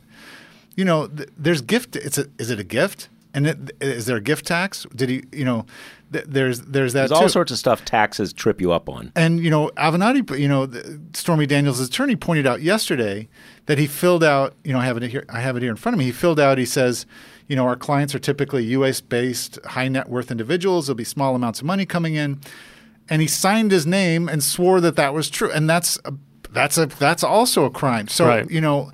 [0.75, 1.95] you know, th- there's gift.
[1.97, 3.09] It's a, is it a gift?
[3.33, 4.87] And it, is there a gift tax?
[4.95, 5.65] Did he, you know,
[6.13, 7.29] th- there's there's that There's all too.
[7.29, 9.13] sorts of stuff taxes trip you up on.
[9.15, 10.69] And you know, Avenatti, you know,
[11.15, 13.29] Stormy Daniels' attorney pointed out yesterday
[13.67, 14.55] that he filled out.
[14.65, 15.25] You know, I have it here.
[15.29, 16.07] I have it here in front of me.
[16.07, 16.59] He filled out.
[16.59, 17.07] He says,
[17.47, 20.87] you know, our clients are typically U.S.-based, high net worth individuals.
[20.89, 22.41] There'll be small amounts of money coming in,
[23.09, 25.51] and he signed his name and swore that that was true.
[25.53, 26.15] And that's a,
[26.51, 28.09] that's a that's also a crime.
[28.09, 28.51] So Right.
[28.51, 28.91] you know,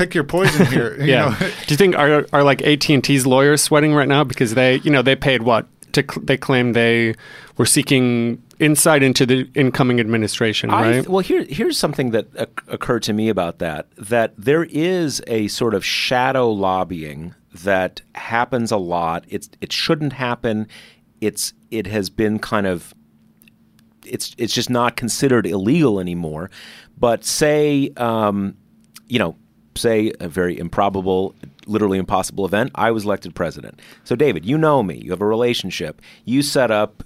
[0.00, 0.96] pick pick your poison here.
[1.00, 1.30] you Yeah.
[1.30, 1.36] know.
[1.38, 4.76] Do you think are are like AT and T's lawyers sweating right now because they
[4.80, 7.14] you know they paid what to cl- they claim they
[7.56, 10.92] were seeking insight into the incoming administration, right?
[10.92, 13.86] th- well, here here's something that oc- occurred to me about that.
[13.96, 17.34] That there is a sort of shadow lobbying
[17.64, 19.24] that happens a lot.
[19.28, 20.68] It's it shouldn't happen.
[21.20, 22.94] It's it has been kind of
[24.06, 26.50] it's it's just not considered illegal anymore.
[26.98, 28.56] But say, um,
[29.08, 29.36] you know,
[29.76, 31.34] say a very improbable,
[31.66, 32.70] literally impossible event.
[32.74, 33.80] I was elected president.
[34.04, 34.96] So, David, you know me.
[35.04, 36.02] You have a relationship.
[36.24, 37.02] You set up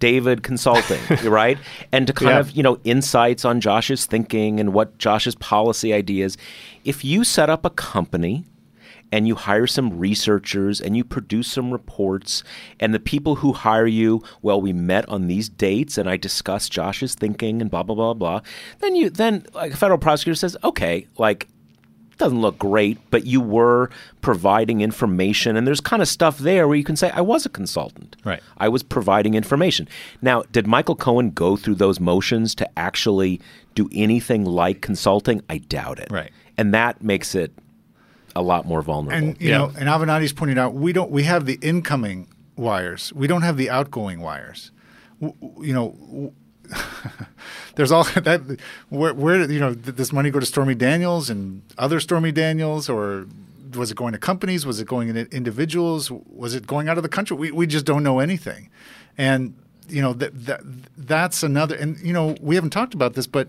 [0.00, 1.58] David Consulting, right?
[1.92, 2.38] And to kind Yeah.
[2.40, 6.36] of you know insights on Josh's thinking and what Josh's policy ideas.
[6.84, 8.44] If you set up a company
[9.10, 12.44] and you hire some researchers and you produce some reports
[12.78, 16.70] and the people who hire you well we met on these dates and i discussed
[16.70, 18.40] josh's thinking and blah blah blah blah
[18.80, 21.48] then you then like a federal prosecutor says okay like
[22.18, 23.88] doesn't look great but you were
[24.20, 27.48] providing information and there's kind of stuff there where you can say i was a
[27.48, 28.42] consultant Right.
[28.58, 29.88] i was providing information
[30.20, 33.40] now did michael cohen go through those motions to actually
[33.74, 36.30] do anything like consulting i doubt it Right.
[36.56, 37.52] and that makes it
[38.36, 39.58] a lot more vulnerable And you Yeah.
[39.58, 43.12] know, and Avenatti's pointed out we don't we have the incoming wires.
[43.14, 44.70] We don't have the outgoing wires.
[45.20, 46.32] W- w- you know, w-
[47.74, 51.62] there's all that where where you know did this money go to Stormy Daniels and
[51.76, 53.26] other Stormy Daniels or
[53.74, 54.64] was it going to companies?
[54.64, 56.10] Was it going to individuals?
[56.10, 57.36] Was it going out of the country?
[57.36, 58.70] We we just don't know anything.
[59.16, 59.54] And
[59.88, 60.60] you know that that
[60.96, 63.48] that's another and you know, we haven't talked about this but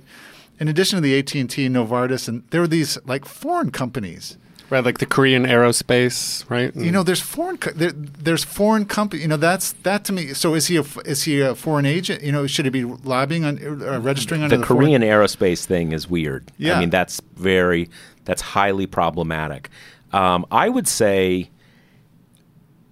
[0.59, 4.37] in addition to the AT&T and Novartis and there were these like foreign companies
[4.69, 6.75] right, like the Korean aerospace, right?
[6.75, 9.21] you know, there's foreign co- there, there's foreign company.
[9.21, 10.33] You know, that's that to me.
[10.33, 12.23] So is he a f- is he a foreign agent?
[12.23, 15.65] You know, should he be lobbying on uh, registering under the the, foreign- Korean aerospace
[15.65, 16.51] thing is weird.
[16.57, 16.77] Yeah.
[16.77, 17.89] I mean that's very
[18.25, 19.69] that's highly problematic.
[20.11, 21.49] Um, I would say,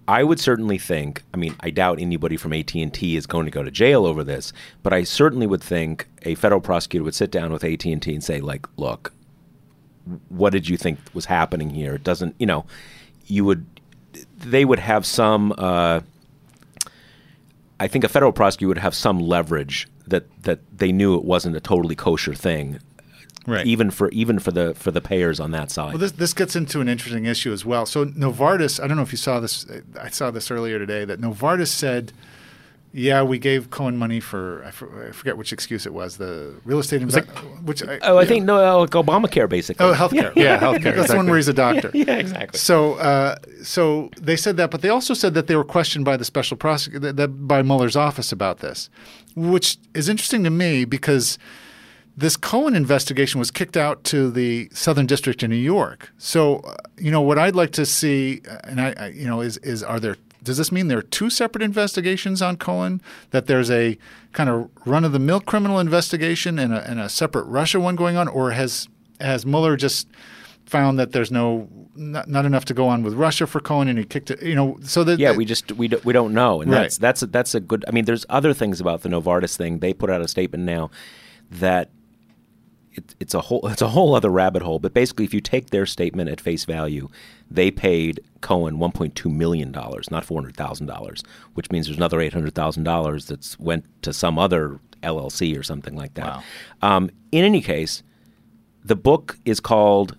[0.06, 1.22] I would certainly think.
[1.34, 4.06] I mean, I doubt anybody from AT and T is going to go to jail
[4.06, 4.52] over this,
[4.82, 8.14] but I certainly would think a federal prosecutor would sit down with AT and T
[8.14, 9.12] and say, like, look,
[10.28, 11.94] what did you think was happening here?
[11.94, 12.64] It doesn't, you know,
[13.26, 13.66] you would,
[14.38, 15.54] they would have some.
[15.58, 16.00] Uh,
[17.80, 21.56] I think a federal prosecutor would have some leverage that that they knew it wasn't
[21.56, 22.80] a totally kosher thing,
[23.46, 23.66] Right.
[23.66, 25.90] even for even for the for the payers on that side.
[25.92, 27.86] Well, this this gets into an interesting issue as well.
[27.86, 29.64] So Novartis, I don't know if you saw this.
[30.00, 32.12] I saw this earlier today that Novartis said,
[32.98, 36.54] "Yeah, we gave Cohen money for I, for, I forget which excuse it was, the
[36.64, 37.28] real estate invest,
[37.62, 38.28] which I, oh, I yeah.
[38.28, 39.84] think no, uh, like Obamacare basically.
[39.84, 40.32] Oh, healthcare.
[40.36, 41.90] Yeah, healthcare, That's the one where he's a doctor.
[41.94, 42.58] yeah, exactly.
[42.58, 46.16] So, uh, so they said that, but they also said that they were questioned by
[46.16, 48.88] the special prosecutor, by Mueller's office about this,
[49.34, 51.38] which is interesting to me because
[52.18, 56.10] this Cohen investigation was kicked out to the Southern District in New York.
[56.18, 59.40] So, uh, you know, what I'd like to see, uh, and I, I, you know,
[59.40, 63.00] is is are there does this mean there are two separate investigations on Cohen?
[63.30, 63.98] That there's a
[64.32, 67.96] kind of run of the mill criminal investigation and a, and a separate Russia one
[67.96, 68.88] going on, or has
[69.20, 70.08] has Mueller just
[70.66, 73.98] found that there's no not, not enough to go on with Russia for Cohen, and
[73.98, 74.42] he kicked it.
[74.42, 76.82] You know, so that Yeah, we just we don't, we don't know, and Right.
[76.82, 77.84] that's that's a, that's a good.
[77.88, 79.80] I mean, there's other things about the Novartis thing.
[79.80, 80.90] They put out a statement now
[81.50, 81.90] that
[82.92, 84.78] it, it's a whole it's a whole other rabbit hole.
[84.78, 87.08] But basically, if you take their statement at face value,
[87.50, 91.22] they paid Cohen 1.2 million dollars, not 400 thousand dollars,
[91.54, 95.96] which means there's another 800 thousand dollars that's went to some other LLC or something
[95.96, 96.26] like that.
[96.26, 96.42] Wow.
[96.82, 98.02] Um, in any case,
[98.84, 100.16] the book is called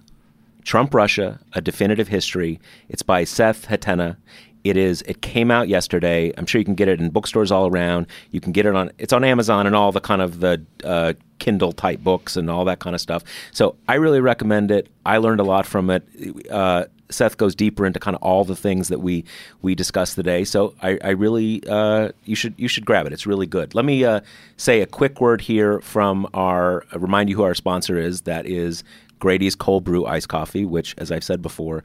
[0.64, 2.60] Trump Russia: A Definitive History.
[2.88, 4.18] It's by Seth Hettena.
[4.64, 5.02] It is.
[5.04, 6.34] It came out yesterday.
[6.38, 8.08] I'm sure you can get it in bookstores all around.
[8.32, 8.92] You can get it on.
[8.98, 12.66] It's on Amazon and all the kind of the uh, Kindle type books and all
[12.66, 13.24] that kind of stuff.
[13.52, 14.90] So I really recommend it.
[15.06, 16.04] I learned a lot from it.
[16.52, 19.26] Uh, Seth goes deeper into kind of all the things that we
[19.62, 20.44] we discussed today.
[20.44, 23.14] So I, I really uh, you should you should grab it.
[23.14, 23.74] It's really good.
[23.74, 24.22] Let me uh,
[24.58, 28.22] say a quick word here from our uh, remind you who our sponsor is.
[28.22, 28.84] That is
[29.20, 31.84] Grady's Cold Brew Ice Coffee, which, as I've said before,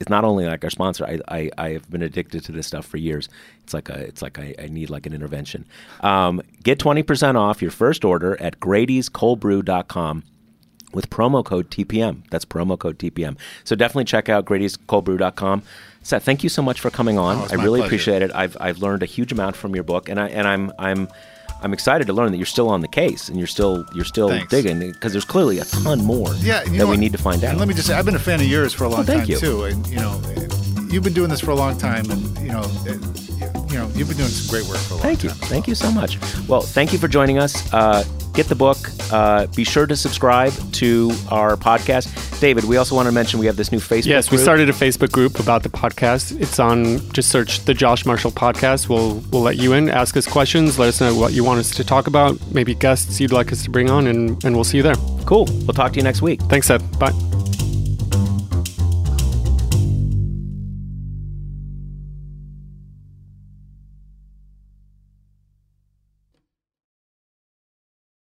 [0.00, 1.04] is not only like our sponsor.
[1.04, 3.28] I, I, I have been addicted to this stuff for years.
[3.62, 5.66] It's like a, it's like I, I need like an intervention.
[6.00, 10.24] Um, get twenty percent off your first order at Grady'sColdBrew.com
[10.92, 12.28] with promo code TPM.
[12.30, 13.36] That's promo code TPM.
[13.62, 15.62] So definitely check out Grady'sColdBrew.com.
[16.02, 17.36] Seth, thank you so much for coming on.
[17.36, 17.84] Oh, I really pleasure.
[17.84, 18.30] appreciate it.
[18.34, 21.08] I've I've learned a huge amount from your book, and I and I'm I'm
[21.62, 24.28] I'm excited to learn that you're still on the case and you're still you're still
[24.30, 24.48] Thanks.
[24.50, 27.50] digging because there's clearly a ton more Yeah, that we need to find out.
[27.50, 29.04] And let me just say, I've been a fan of yours for a long Oh,
[29.04, 29.38] thank time you.
[29.38, 30.20] too, and you know,
[30.88, 32.62] you've been doing this for a long time, and you know,
[33.80, 35.30] know, you've been doing some great work for a long Thank you.
[35.30, 35.38] time.
[35.48, 36.18] Thank you so much.
[36.48, 37.72] Well, thank you for joining us.
[37.72, 38.04] Uh,
[38.34, 38.78] get the book.
[39.12, 42.40] Uh, be sure to subscribe to our podcast.
[42.40, 44.06] David, we also want to mention we have this new Facebook group.
[44.06, 46.40] Yes, we started a Facebook group about the podcast.
[46.40, 48.88] It's on just search the Josh Marshall podcast.
[48.88, 51.70] We'll we'll let you in, ask us questions, let us know what you want us
[51.72, 54.76] to talk about, maybe guests you'd like us to bring on, and, and we'll see
[54.76, 54.96] you there.
[55.26, 55.46] Cool.
[55.46, 56.40] We'll talk to you next week.
[56.42, 56.98] Thanks, Seth.
[56.98, 57.12] Bye.